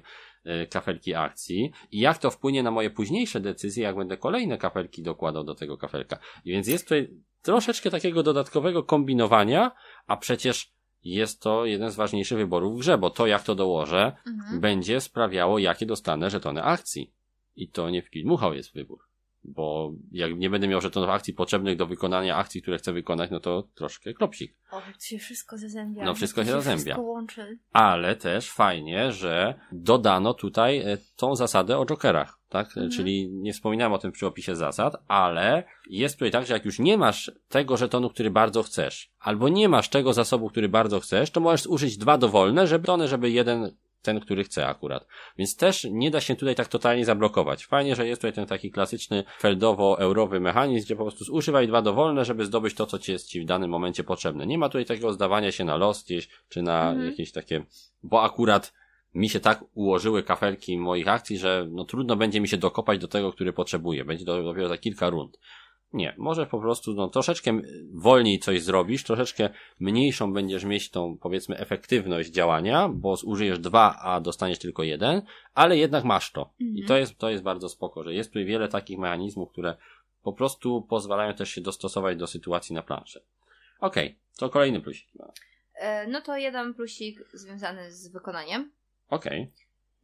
[0.70, 1.72] kafelki akcji.
[1.92, 5.78] I jak to wpłynie na moje późniejsze decyzje, jak będę kolejne kafelki dokładał do tego
[5.78, 6.20] kafelka.
[6.46, 7.10] I więc jest tutaj
[7.42, 9.72] troszeczkę takiego dodatkowego kombinowania,
[10.08, 10.72] a przecież
[11.04, 14.60] jest to jeden z ważniejszych wyborów w grze, bo to jak to dołożę, mhm.
[14.60, 17.14] będzie sprawiało, jakie dostanę żetony akcji.
[17.56, 19.09] I to nie w Kidmuchał jest wybór.
[19.44, 23.40] Bo jak nie będę miał żetonów akcji potrzebnych do wykonania akcji, które chcę wykonać, no
[23.40, 24.56] to troszkę klopsik.
[24.72, 26.06] O, to się wszystko zazębia.
[26.06, 26.94] No wszystko się, się zazębia.
[26.94, 27.60] Wszystko łączy.
[27.72, 32.68] Ale też fajnie, że dodano tutaj e, tą zasadę o jokerach, tak?
[32.68, 32.92] Mhm.
[32.92, 36.80] Czyli nie wspominałem o tym przy opisie zasad, ale jest tutaj tak, że jak już
[36.80, 41.32] nie masz tego żetonu, który bardzo chcesz, albo nie masz tego zasobu, który bardzo chcesz,
[41.32, 43.72] to możesz użyć dwa dowolne, żeby, żeby jeden
[44.02, 45.08] ten, który chce akurat.
[45.38, 47.66] Więc też nie da się tutaj tak totalnie zablokować.
[47.66, 52.26] Fajnie, że jest tutaj ten taki klasyczny feldowo-eurowy mechanizm, gdzie po prostu używaj dwa dowolne,
[52.26, 54.48] żeby zdobyć to, co ci jest ci w danym momencie potrzebne.
[54.48, 57.10] Nie ma tutaj takiego zdawania się na los gdzieś, czy na mhm.
[57.10, 57.66] jakieś takie,
[58.04, 58.74] bo akurat
[59.14, 63.08] mi się tak ułożyły kafelki moich akcji, że no trudno będzie mi się dokopać do
[63.08, 64.06] tego, który potrzebuję.
[64.06, 65.40] Będzie to dopiero za kilka rund.
[65.94, 67.62] Nie, może po prostu no, troszeczkę
[67.94, 74.22] wolniej coś zrobisz, troszeczkę mniejszą będziesz mieć tą, powiedzmy, efektywność działania, bo użyjesz dwa, a
[74.22, 75.22] dostaniesz tylko jeden,
[75.54, 76.54] ale jednak masz to.
[76.62, 76.78] Mhm.
[76.78, 79.76] I to jest, to jest bardzo spoko, że jest tu wiele takich mechanizmów, które
[80.24, 83.22] po prostu pozwalają też się dostosować do sytuacji na planszy.
[83.80, 85.10] Okej, okay, to kolejny plusik.
[85.74, 88.72] E, no to jeden plusik związany z wykonaniem.
[89.10, 89.42] Okej.
[89.42, 89.54] Okay.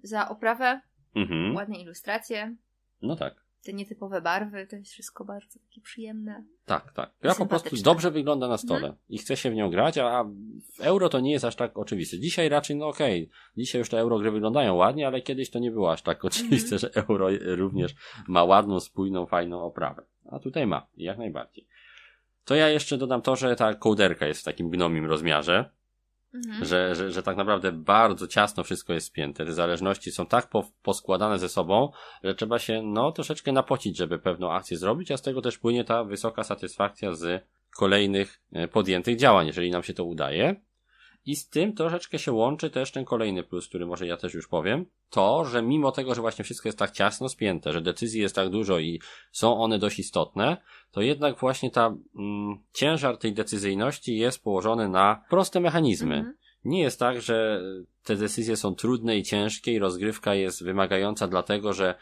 [0.04, 0.82] Za oprawę,
[1.16, 1.56] mhm.
[1.56, 2.56] ładne ilustracje.
[3.02, 6.44] No tak te nietypowe barwy, to jest wszystko bardzo takie przyjemne.
[6.66, 7.12] Tak, tak.
[7.22, 8.96] Gra po prostu dobrze wygląda na stole mhm.
[9.10, 10.26] i chce się w nią grać, a
[10.80, 12.20] euro to nie jest aż tak oczywiste.
[12.20, 15.60] Dzisiaj raczej, no okej, okay, dzisiaj już te euro gry wyglądają ładnie, ale kiedyś to
[15.60, 16.80] nie było aż tak oczywiste, mhm.
[16.80, 17.96] że euro również
[18.28, 20.04] ma ładną, spójną, fajną oprawę.
[20.32, 21.68] A tutaj ma, jak najbardziej.
[22.46, 25.70] To ja jeszcze dodam to, że ta kołderka jest w takim gnomim rozmiarze,
[26.36, 26.66] Mhm.
[26.66, 29.46] Że, że, że tak naprawdę bardzo ciasno wszystko jest spięte.
[29.46, 31.92] Te zależności są tak po, poskładane ze sobą,
[32.24, 35.84] że trzeba się no troszeczkę napocić, żeby pewną akcję zrobić, a z tego też płynie
[35.84, 37.44] ta wysoka satysfakcja z
[37.78, 40.56] kolejnych e, podjętych działań, jeżeli nam się to udaje.
[41.26, 44.48] I z tym troszeczkę się łączy też ten kolejny plus, który może ja też już
[44.48, 44.86] powiem.
[45.10, 48.50] To, że mimo tego, że właśnie wszystko jest tak ciasno spięte, że decyzji jest tak
[48.50, 49.02] dużo i
[49.32, 50.58] są one dość istotne,
[50.92, 56.16] to jednak właśnie ta mm, ciężar tej decyzyjności jest położony na proste mechanizmy.
[56.16, 56.36] Mhm.
[56.66, 57.62] Nie jest tak, że
[58.04, 61.96] te decyzje są trudne i ciężkie i rozgrywka jest wymagająca dlatego, że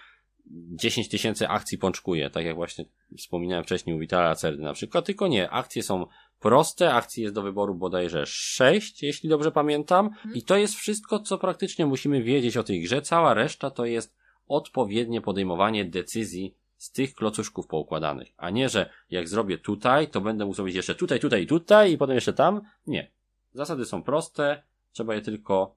[0.51, 2.86] 10 tysięcy akcji pączkuje, tak jak właśnie
[3.17, 6.05] wspominałem wcześniej u Vitala Cerdy na przykład, tylko nie, akcje są
[6.44, 10.36] proste, akcji jest do wyboru bodajże 6, jeśli dobrze pamiętam, mhm.
[10.36, 14.16] i to jest wszystko, co praktycznie musimy wiedzieć o tej grze, cała reszta to jest
[14.48, 20.46] odpowiednie podejmowanie decyzji z tych klocuszków poukładanych, a nie, że jak zrobię tutaj, to będę
[20.46, 22.62] mógł zrobić jeszcze tutaj, tutaj i tutaj i potem jeszcze tam.
[22.88, 23.12] Nie.
[23.54, 25.76] Zasady są proste, trzeba je tylko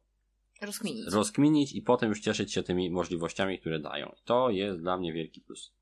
[0.61, 1.13] rozkminić.
[1.13, 4.15] rozkminić i potem już cieszyć się tymi możliwościami, które dają.
[4.25, 5.73] To jest dla mnie wielki plus.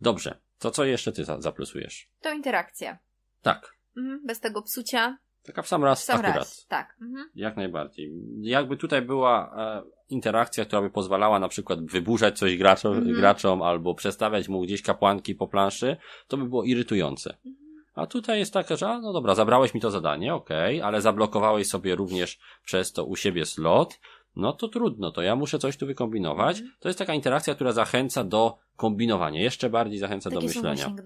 [0.00, 2.08] Dobrze, to co jeszcze ty zaplusujesz?
[2.20, 2.98] To interakcja.
[3.42, 3.79] Tak.
[3.96, 5.18] Mhm, bez tego psucia.
[5.42, 6.36] Taka w sam raz w sam akurat.
[6.36, 6.96] Raz, tak.
[7.02, 7.30] Mhm.
[7.34, 8.12] Jak najbardziej.
[8.40, 13.16] Jakby tutaj była e, interakcja, która by pozwalała na przykład wyburzać coś graczom, mhm.
[13.16, 15.96] graczom albo przestawiać mu gdzieś kapłanki po planszy,
[16.28, 17.36] to by było irytujące.
[17.46, 17.70] Mhm.
[17.94, 21.68] A tutaj jest taka, że no dobra, zabrałeś mi to zadanie, okej, okay, ale zablokowałeś
[21.68, 24.00] sobie również przez to u siebie slot,
[24.36, 26.58] no to trudno, to ja muszę coś tu wykombinować.
[26.58, 26.76] Mhm.
[26.80, 30.84] To jest taka interakcja, która zachęca do kombinowania, jeszcze bardziej zachęca Takie do myślenia.
[30.84, 30.96] Są.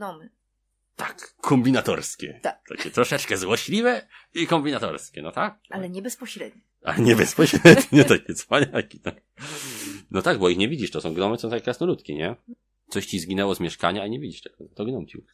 [0.96, 2.40] Tak, kombinatorskie.
[2.42, 2.68] Tak.
[2.68, 5.58] Takie troszeczkę złośliwe i kombinatorskie, no tak?
[5.70, 6.62] Ale nie bezpośrednie.
[6.82, 9.14] Ale nie bezpośrednie, takie cwaniaki, tak.
[10.10, 12.36] No tak, bo ich nie widzisz, to są gnomy, są takie krasnoludki, nie?
[12.88, 15.18] Coś ci zginęło z mieszkania, a nie widzisz tego, to gnom ci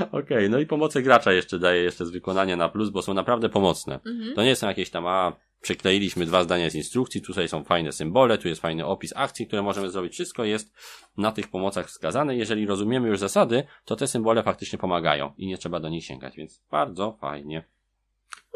[0.00, 3.14] Okej, okay, no i pomocy gracza jeszcze daje jeszcze z wykonania na plus, bo są
[3.14, 3.94] naprawdę pomocne.
[3.94, 4.34] Mhm.
[4.34, 8.38] To nie są jakieś tam, a przykleiliśmy dwa zdania z instrukcji, tutaj są fajne symbole,
[8.38, 10.12] tu jest fajny opis akcji, które możemy zrobić.
[10.12, 10.74] Wszystko jest
[11.16, 12.36] na tych pomocach wskazane.
[12.36, 16.36] Jeżeli rozumiemy już zasady, to te symbole faktycznie pomagają i nie trzeba do nich sięgać,
[16.36, 17.64] więc bardzo fajnie.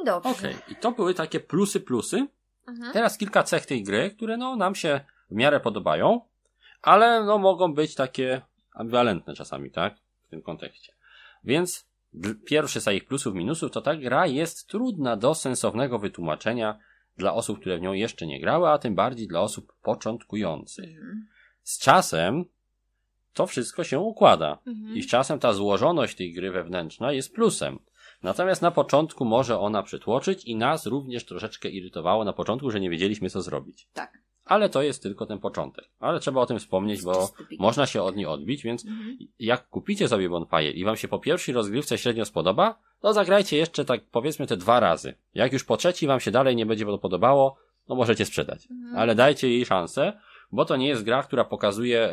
[0.04, 0.30] Dobrze.
[0.30, 0.72] Okej, okay.
[0.72, 2.26] i to były takie plusy, plusy.
[2.68, 2.92] Mhm.
[2.92, 6.20] Teraz kilka cech tej gry, które no nam się w miarę podobają,
[6.82, 8.40] ale no mogą być takie
[8.74, 9.94] ambiwalentne czasami, tak?
[10.26, 10.92] W tym kontekście.
[11.44, 11.90] Więc
[12.46, 16.78] pierwszy z ich plusów, minusów to ta gra jest trudna do sensownego wytłumaczenia
[17.16, 20.90] dla osób, które w nią jeszcze nie grały, a tym bardziej dla osób początkujących.
[20.90, 21.26] Mhm.
[21.62, 22.44] Z czasem
[23.32, 24.58] to wszystko się układa.
[24.66, 24.96] Mhm.
[24.96, 27.78] I z czasem ta złożoność tej gry wewnętrzna jest plusem.
[28.22, 32.90] Natomiast na początku może ona przytłoczyć i nas również troszeczkę irytowało na początku, że nie
[32.90, 33.88] wiedzieliśmy co zrobić.
[33.92, 34.18] Tak.
[34.44, 35.88] ale to jest tylko ten początek.
[36.00, 39.18] Ale trzeba o tym wspomnieć, bo można się od niej odbić, więc mhm.
[39.38, 43.84] jak kupicie sobie Bonfire i wam się po pierwszej rozgrywce średnio spodoba, to zagrajcie jeszcze
[43.84, 45.14] tak powiedzmy te dwa razy.
[45.34, 47.56] Jak już po trzeci wam się dalej nie będzie podobało,
[47.88, 48.70] no możecie sprzedać.
[48.70, 48.96] Mhm.
[48.96, 50.20] Ale dajcie jej szansę,
[50.52, 52.12] bo to nie jest gra, która pokazuje e,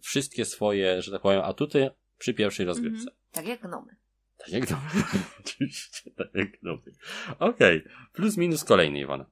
[0.00, 3.00] wszystkie swoje, że tak powiem, atuty przy pierwszej rozgrywce.
[3.00, 3.16] Mhm.
[3.32, 3.96] Tak jak gnomy.
[4.38, 4.90] Tak jak gnomy.
[5.40, 6.82] Oczywiście, tak jak gnomy.
[7.38, 7.78] Okej.
[7.78, 7.92] Okay.
[8.12, 9.24] Plus minus kolejny, Iwona.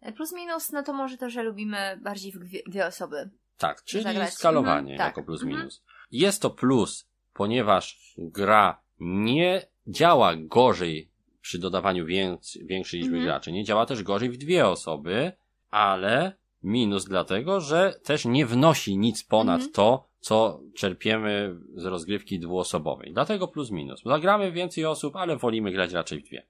[0.00, 2.38] E, plus minus, no to może to, że lubimy bardziej w
[2.70, 3.30] dwie, osoby.
[3.58, 4.34] Tak, czyli zagrać.
[4.34, 5.26] skalowanie mhm, jako tak.
[5.26, 5.80] plus minus.
[5.80, 6.08] Mhm.
[6.12, 13.26] Jest to plus, ponieważ gra nie działa gorzej przy dodawaniu więc, większej liczby mhm.
[13.26, 13.52] graczy.
[13.52, 15.32] Nie działa też gorzej w dwie osoby,
[15.70, 16.32] ale
[16.62, 19.72] minus dlatego, że też nie wnosi nic ponad mhm.
[19.72, 23.12] to, co czerpiemy z rozgrywki dwuosobowej.
[23.12, 24.02] Dlatego plus minus.
[24.04, 26.46] Zagramy więcej osób, ale wolimy grać raczej w dwie.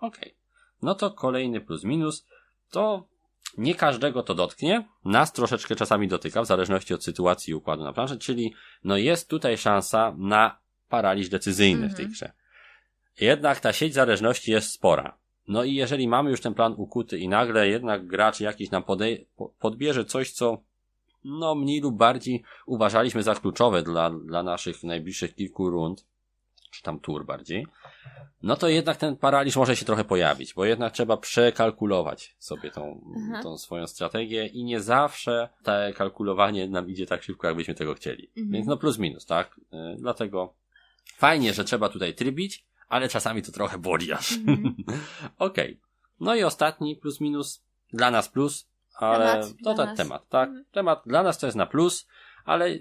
[0.00, 0.20] Okej.
[0.20, 0.34] Okay.
[0.82, 2.26] No to kolejny plus minus
[2.70, 3.08] to
[3.58, 4.88] nie każdego to dotknie.
[5.04, 9.28] Nas troszeczkę czasami dotyka, w zależności od sytuacji i układu na planszy, czyli no jest
[9.28, 10.58] tutaj szansa na
[10.88, 11.92] paraliż decyzyjny -hmm.
[11.92, 12.12] w tej mhm.
[12.12, 12.32] grze.
[13.20, 15.18] Jednak ta sieć zależności jest spora.
[15.48, 19.24] No i jeżeli mamy już ten plan ukuty i nagle jednak gracz jakiś nam podej-
[19.58, 20.62] podbierze coś, co
[21.24, 26.06] no mniej lub bardziej uważaliśmy za kluczowe dla, dla naszych najbliższych kilku rund,
[26.70, 27.66] czy tam tur bardziej,
[28.42, 33.00] no to jednak ten paraliż może się trochę pojawić, bo jednak trzeba przekalkulować sobie tą,
[33.16, 33.42] mhm.
[33.42, 38.28] tą swoją strategię i nie zawsze te kalkulowanie nam idzie tak szybko, jakbyśmy tego chcieli.
[38.28, 38.50] Mhm.
[38.50, 39.60] Więc no plus minus, tak?
[39.72, 40.54] Yy, dlatego
[41.18, 44.32] fajnie, że trzeba tutaj trybić, ale czasami to trochę boli aż.
[44.32, 44.74] Mhm.
[45.38, 45.72] Okej.
[45.72, 45.76] Okay.
[46.20, 50.48] No i ostatni plus minus, dla nas plus, ale temat, to ten temat, tak?
[50.48, 50.64] Mhm.
[50.72, 52.06] Temat dla nas to jest na plus,
[52.44, 52.78] ale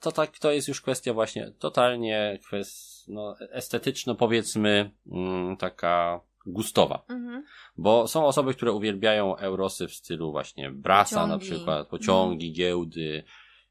[0.00, 7.02] to tak, to jest już kwestia właśnie totalnie kwest, no, estetyczno powiedzmy, mm, taka gustowa.
[7.08, 7.44] Mhm.
[7.76, 11.32] Bo są osoby, które uwielbiają Eurosy w stylu właśnie Brasa pociągi.
[11.32, 12.54] na przykład, pociągi, mhm.
[12.54, 13.24] giełdy,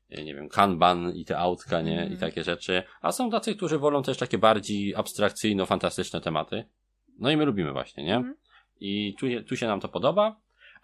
[0.09, 2.09] nie wiem, kanban i te autka, nie?
[2.13, 2.83] I takie rzeczy.
[3.01, 6.65] A są tacy, którzy wolą też takie bardziej abstrakcyjno-fantastyczne tematy.
[7.19, 8.33] No i my lubimy właśnie, nie?
[8.79, 10.35] I tu, tu się nam to podoba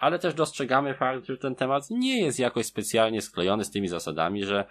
[0.04, 4.46] ale też dostrzegamy fakt, że ten temat nie jest jakoś specjalnie sklejony z tymi zasadami,
[4.46, 4.66] że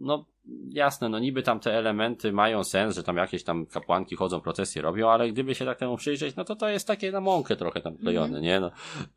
[0.00, 0.24] no
[0.68, 4.82] jasne, no niby tam te elementy mają sens, że tam jakieś tam kapłanki chodzą, procesje
[4.82, 7.80] robią, ale gdyby się tak temu przyjrzeć, no to to jest takie na mąkę trochę
[7.80, 8.44] tam klejone, mm -hmm.
[8.44, 8.60] nie?
[8.60, 8.70] No.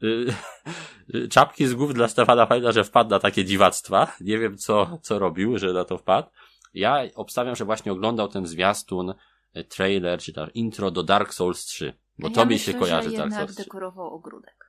[0.03, 0.25] Y,
[1.15, 4.07] y, czapki z głów dla Stefana Fajda, że wpadł na takie dziwactwa.
[4.21, 6.29] Nie wiem, co, co robił, że na to wpadł.
[6.73, 9.13] Ja obstawiam, że właśnie oglądał ten zwiastun,
[9.57, 11.93] y, trailer, czy tam intro do Dark Souls 3.
[12.19, 13.63] Bo ja to mi się kojarzy Dark Souls 3.
[13.63, 14.60] dekorował ogródek.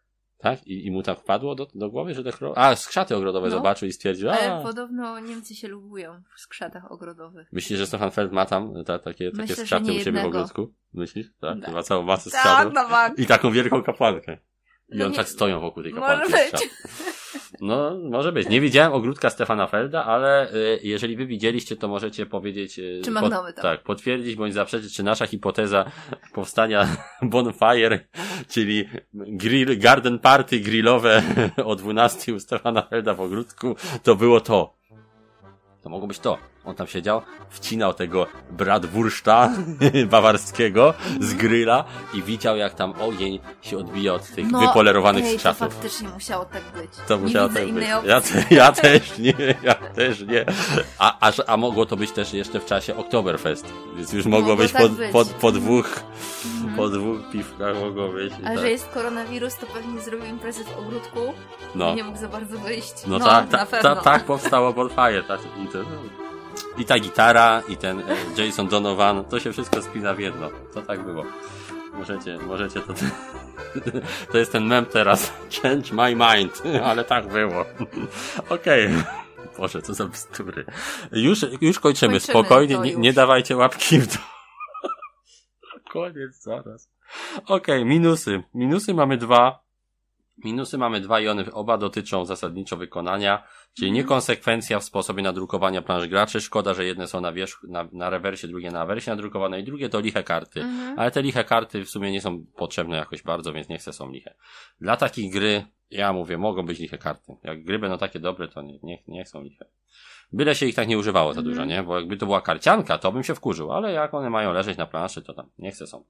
[0.42, 0.66] Tak?
[0.66, 2.64] I, I mu tam wpadło do, do głowy, że dekorował?
[2.64, 3.56] A, skrzaty ogrodowe no.
[3.56, 4.32] zobaczył i stwierdził, a...
[4.32, 7.48] Ale podobno Niemcy się lubują w skrzatach ogrodowych.
[7.52, 10.74] Myślisz, że Stefan Feld ma tam ta, takie, Myślę, takie skrzaty u siebie w ogródku?
[10.94, 11.26] Myślisz?
[11.40, 11.60] Tak?
[11.60, 11.74] tak.
[11.74, 12.74] Ma całą masę skrzatów.
[12.74, 14.38] Tak, I taką wielką kapłankę.
[14.88, 15.16] I no on nie...
[15.16, 16.32] tak stoją wokół tej kapłanki.
[16.32, 16.62] Może być.
[17.62, 18.48] No, może być.
[18.48, 22.78] Nie widziałem ogródka Stefana Felda, ale y, jeżeli wy widzieliście, to możecie powiedzieć...
[22.78, 23.52] Y, czy pod, tam.
[23.54, 25.84] Tak, potwierdzić bądź zaprzeczyć, czy nasza hipoteza
[26.32, 26.88] powstania
[27.22, 28.00] bonfire,
[28.48, 31.22] czyli grill, garden party grillowe
[31.64, 34.74] o 12 u Stefana Felda w ogródku, to było to.
[35.82, 36.51] To mogło być to.
[36.64, 39.50] On tam siedział, wcinał tego bratwurszta
[40.10, 41.84] bawarskiego z gryla
[42.14, 45.58] i widział jak tam ogień się odbija od tych no, wypolerowanych ej, skrzatów.
[45.58, 46.90] to faktycznie musiało tak być.
[47.08, 47.84] To nie musiało tak być.
[48.06, 50.44] Ja, ja też nie, ja też nie.
[50.98, 54.56] A, a, a mogło to być też jeszcze w czasie Oktoberfest, więc już mogło, mogło
[54.56, 55.12] być, tak po, być.
[55.12, 56.00] Po, po, dwóch
[56.54, 56.76] mhm.
[56.76, 58.32] po dwóch piwkach mogło być.
[58.44, 58.58] A tak.
[58.58, 61.20] że jest koronawirus, to pewnie zrobił imprezę w ogródku
[61.74, 61.92] no.
[61.92, 62.94] i nie mógł za bardzo wyjść.
[63.06, 65.22] No, no tak, ta, ta, tak powstało Bonfire.
[65.22, 65.40] Tak,
[66.78, 70.50] i ta gitara, i ten e, Jason Donovan, to się wszystko spina w jedno.
[70.74, 71.24] To tak było.
[71.92, 72.94] Możecie, możecie to...
[74.32, 75.32] To jest ten mem teraz.
[75.62, 76.62] Change my mind.
[76.88, 77.60] Ale tak było.
[78.56, 78.86] Okej.
[78.86, 79.04] Okay.
[79.58, 80.64] Boże, co za bzdury.
[81.12, 81.80] Już, już kończymy.
[81.80, 84.22] kończymy Spokojnie, nie, nie, dawajcie łapki w dół.
[85.92, 86.88] Koniec zaraz.
[87.36, 88.42] Okej, okay, minusy.
[88.54, 89.61] Minusy mamy dwa.
[90.44, 93.42] Minusy mamy dwa i one oba dotyczą zasadniczo wykonania,
[93.74, 93.94] czyli mm.
[93.94, 96.40] niekonsekwencja w sposobie nadrukowania plansz graczy.
[96.40, 99.88] Szkoda, że jedne są na wierzchu, na, na rewersie, drugie na awersie nadrukowane i drugie
[99.88, 100.60] to liche karty.
[100.60, 100.98] Mm.
[100.98, 104.10] Ale te liche karty w sumie nie są potrzebne jakoś bardzo, więc nie chcę są
[104.10, 104.34] liche.
[104.80, 107.36] Dla takiej gry, ja mówię, mogą być liche karty.
[107.42, 109.64] Jak gry będą takie dobre, to nie, nie, nie są liche.
[110.32, 111.82] Byle się ich tak nie używało za dużo, nie?
[111.82, 114.86] Bo jakby to była karcianka, to bym się wkurzył, ale jak one mają leżeć na
[114.86, 116.04] planszy, to tam nie chcę są.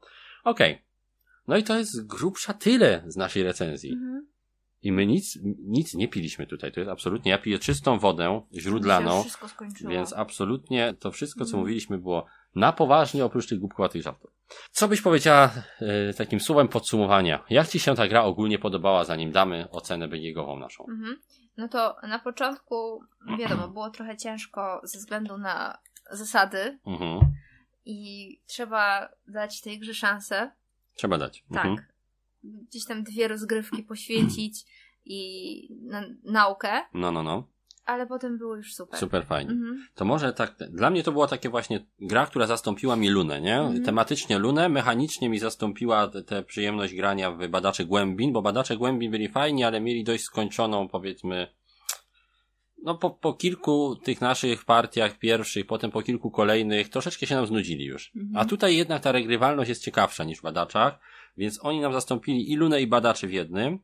[0.45, 0.73] Okej.
[0.73, 0.92] Okay.
[1.49, 3.93] No i to jest grubsza tyle z naszej recenzji.
[3.93, 4.27] Mhm.
[4.83, 6.73] I my nic, nic nie piliśmy tutaj.
[6.73, 9.25] To jest absolutnie, ja piję czystą wodę źródlaną.
[9.89, 11.61] Więc absolutnie to wszystko, co mhm.
[11.61, 14.31] mówiliśmy, było na poważnie, oprócz tych głupkowatych żartów.
[14.71, 17.45] Co byś powiedziała e, takim słowem podsumowania?
[17.51, 20.85] Jak ci się ta gra ogólnie podobała, zanim damy ocenę biegową naszą?
[20.89, 21.17] Mhm.
[21.57, 23.05] No to na początku,
[23.39, 25.79] wiadomo, było trochę ciężko ze względu na
[26.11, 27.21] zasady mhm.
[27.85, 30.51] i trzeba dać tej grze szansę.
[30.95, 31.45] Trzeba dać.
[31.53, 31.67] Tak.
[31.67, 31.89] Mhm.
[32.45, 34.65] Gdzieś tam dwie rozgrywki poświęcić
[35.05, 36.81] i na, naukę.
[36.95, 37.53] No, no, no
[37.85, 39.01] ale potem było już super.
[39.01, 39.51] Super fajnie.
[39.51, 39.87] Mhm.
[39.95, 43.59] To może tak, dla mnie to była takie właśnie gra, która zastąpiła mi Lunę, nie?
[43.59, 43.85] Mhm.
[43.85, 49.29] Tematycznie Lunę, mechanicznie mi zastąpiła tę przyjemność grania w Badacze Głębin, bo Badacze Głębin byli
[49.29, 51.49] fajni, ale mieli dość skończoną, powiedzmy,
[52.83, 57.47] no po, po kilku tych naszych partiach pierwszych, potem po kilku kolejnych, troszeczkę się nam
[57.47, 58.13] znudzili już.
[58.17, 58.37] Mhm.
[58.37, 60.99] A tutaj jednak ta regrywalność jest ciekawsza niż w Badaczach,
[61.37, 63.79] więc oni nam zastąpili i Lunę i Badaczy w jednym,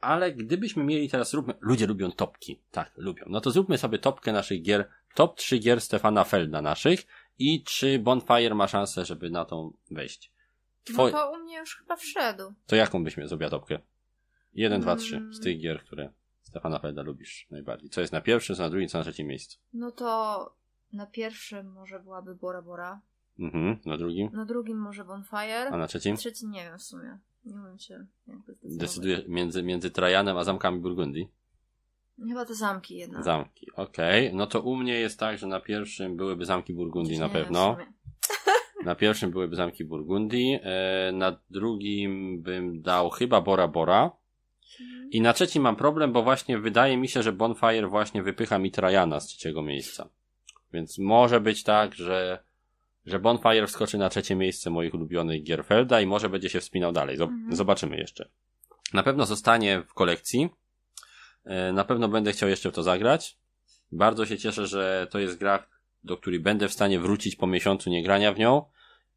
[0.00, 4.32] ale gdybyśmy mieli teraz, róbmy, ludzie lubią topki, tak, lubią, no to zróbmy sobie topkę
[4.32, 7.06] naszych gier, top 3 gier Stefana Felda naszych
[7.38, 10.32] i czy Bonfire ma szansę, żeby na tą wejść.
[10.84, 11.12] Twoj...
[11.12, 12.54] No to u mnie już chyba wszedł.
[12.66, 13.78] To jaką byś miał zrobiła topkę?
[14.54, 16.12] 1, 2, 3 z tych gier, które
[16.56, 17.90] Stefana Felda lubisz najbardziej.
[17.90, 19.58] Co jest na pierwszym, co na drugim, co na trzecim miejscu?
[19.72, 20.54] No to
[20.92, 23.00] na pierwszym może byłaby Bora Bora.
[23.38, 24.30] Mhm, na drugim?
[24.32, 25.68] Na drugim może Bonfire.
[25.70, 26.16] A na trzecim?
[26.16, 27.18] Trzeci nie wiem w sumie.
[27.44, 28.06] Nie wiem się
[28.64, 31.28] Decyduje między, między Trajanem a zamkami Burgundii?
[32.28, 33.24] Chyba to zamki jednak.
[33.24, 34.26] Zamki, okej.
[34.26, 34.38] Okay.
[34.38, 37.76] No to u mnie jest tak, że na pierwszym byłyby zamki Burgundii na pewno.
[38.84, 40.58] Na pierwszym byłyby zamki Burgundii.
[40.62, 44.10] E, na drugim bym dał chyba Bora Bora.
[44.80, 45.10] Mhm.
[45.10, 48.70] I na trzecim mam problem, bo właśnie wydaje mi się, że Bonfire właśnie wypycha mi
[48.70, 50.08] Trajana z trzeciego miejsca.
[50.72, 52.46] Więc może być tak, że
[53.06, 57.16] że Bonfire wskoczy na trzecie miejsce moich ulubionych Gierfelda i może będzie się wspinał dalej.
[57.20, 57.56] Mhm.
[57.56, 58.28] Zobaczymy jeszcze.
[58.92, 60.48] Na pewno zostanie w kolekcji.
[61.44, 63.38] E, na pewno będę chciał jeszcze w to zagrać.
[63.92, 65.66] Bardzo się cieszę, że to jest gra,
[66.04, 68.64] do której będę w stanie wrócić po miesiącu niegrania w nią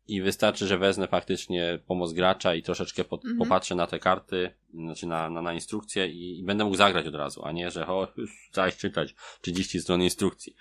[0.10, 3.38] i wystarczy, że wezmę faktycznie pomoc gracza i troszeczkę pod, mhm.
[3.38, 7.16] popatrzę na te karty, znaczy na, na, na instrukcję i, i, będę mógł zagrać od
[7.16, 10.56] razu, a nie, że o, już zaś czytać 30 stron instrukcji.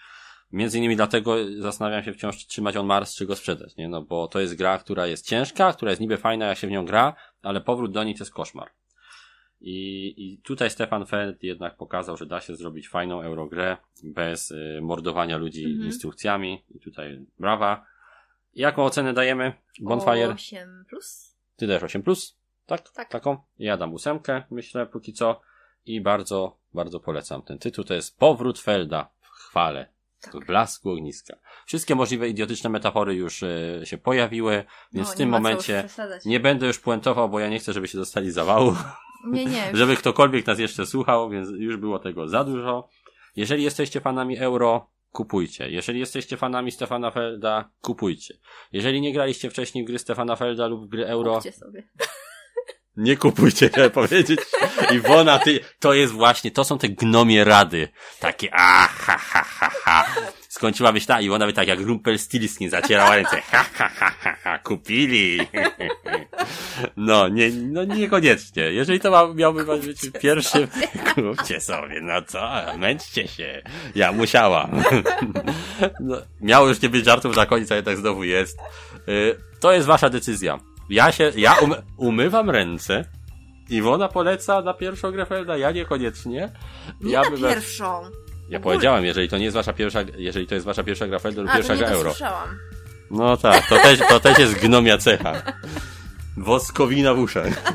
[0.52, 3.88] Między innymi dlatego zastanawiam się wciąż, czy trzymać on Mars, czy go sprzedać, nie?
[3.88, 6.70] No bo to jest gra, która jest ciężka, która jest niby fajna, jak się w
[6.70, 8.70] nią gra, ale powrót do niej to jest koszmar.
[9.60, 14.78] I, i tutaj Stefan Feld jednak pokazał, że da się zrobić fajną eurogrę bez y,
[14.82, 15.86] mordowania ludzi mhm.
[15.86, 16.64] instrukcjami.
[16.74, 17.86] I tutaj brawa.
[18.58, 19.52] Jaką ocenę dajemy?
[19.80, 20.28] Bonfire?
[20.34, 21.36] 8 plus.
[21.56, 22.36] Ty dajesz 8 plus?
[22.66, 22.90] Tak?
[22.90, 23.08] tak?
[23.08, 23.36] Taką?
[23.58, 25.40] Ja dam ósemkę, myślę, póki co.
[25.86, 27.84] I bardzo, bardzo polecam ten tytuł.
[27.84, 29.88] To jest Powrót Felda w chwale.
[30.20, 30.36] Tak.
[30.36, 31.36] W blasku ogniska.
[31.66, 35.88] Wszystkie możliwe idiotyczne metafory już y, się pojawiły, więc no, w tym momencie
[36.24, 38.76] nie będę już puentował, bo ja nie chcę, żeby się dostali zawału.
[39.26, 39.70] Nie, nie.
[39.76, 42.88] żeby ktokolwiek nas jeszcze słuchał, więc już było tego za dużo.
[43.36, 45.70] Jeżeli jesteście fanami euro, kupujcie.
[45.70, 48.34] Jeżeli jesteście fanami Stefana Felda, kupujcie.
[48.72, 51.88] Jeżeli nie graliście wcześniej w gry Stefana Felda lub gry euro, kupcie sobie.
[52.96, 54.40] Nie kupujcie, chciałem powiedzieć.
[54.92, 57.88] Iwona, ty, to jest właśnie, to są te gnomie rady.
[58.20, 60.06] Takie, a, ha, ha, ha, ha.
[60.48, 63.42] Skończyłabyś ta, Iwona by tak jak Rumpelstiltskin zacierała ręce.
[63.50, 65.38] Ha, ha, ha, ha, ha, kupili.
[66.96, 68.62] No, nie, no niekoniecznie.
[68.62, 70.68] Jeżeli to ma, miałby być pierwszy,
[71.14, 73.62] kupcie sobie, no co, męczcie się.
[73.94, 74.82] Ja musiałam.
[76.00, 78.58] No, miało już nie być żartów na koniec, ale tak znowu jest.
[79.08, 80.58] Y, to jest wasza decyzja.
[80.90, 83.04] Ja się, ja um, umywam ręce.
[83.70, 86.52] Iwona poleca na pierwszą grę Felda, ja niekoniecznie.
[87.00, 87.40] Nie ja na bym...
[87.40, 88.02] pierwszą.
[88.48, 91.42] Ja powiedziałem, jeżeli to nie jest wasza pierwsza, jeżeli to jest wasza pierwsza gra Felda
[91.42, 92.10] lub pierwsza gra Euro.
[92.10, 92.58] Słyszałam.
[93.10, 95.42] No tak, to też, to też jest gnomia cecha.
[96.36, 97.46] Woskowina w uszach.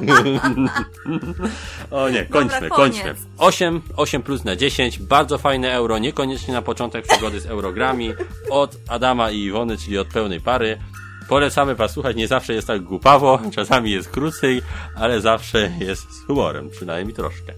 [1.91, 3.15] o nie, kończmy, Dobra, kończmy.
[3.37, 8.13] 8, 8 plus na 10, bardzo fajne euro, niekoniecznie na początek przygody z eurogrami,
[8.49, 10.79] od Adama i Iwony, czyli od pełnej pary.
[11.29, 14.61] Polecamy was słuchać, nie zawsze jest tak głupawo, czasami jest krócej,
[14.95, 17.53] ale zawsze jest z humorem, przynajmniej troszkę.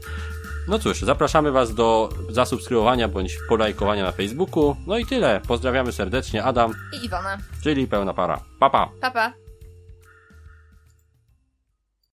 [0.68, 4.76] No cóż, zapraszamy was do zasubskrybowania bądź polajkowania na Facebooku.
[4.88, 5.42] No i tyle.
[5.48, 7.38] Pozdrawiamy serdecznie Adam i Iwona.
[7.64, 8.40] Czyli pełna para.
[8.60, 8.90] Papa.
[9.02, 9.30] Papa.
[9.30, 9.45] Pa.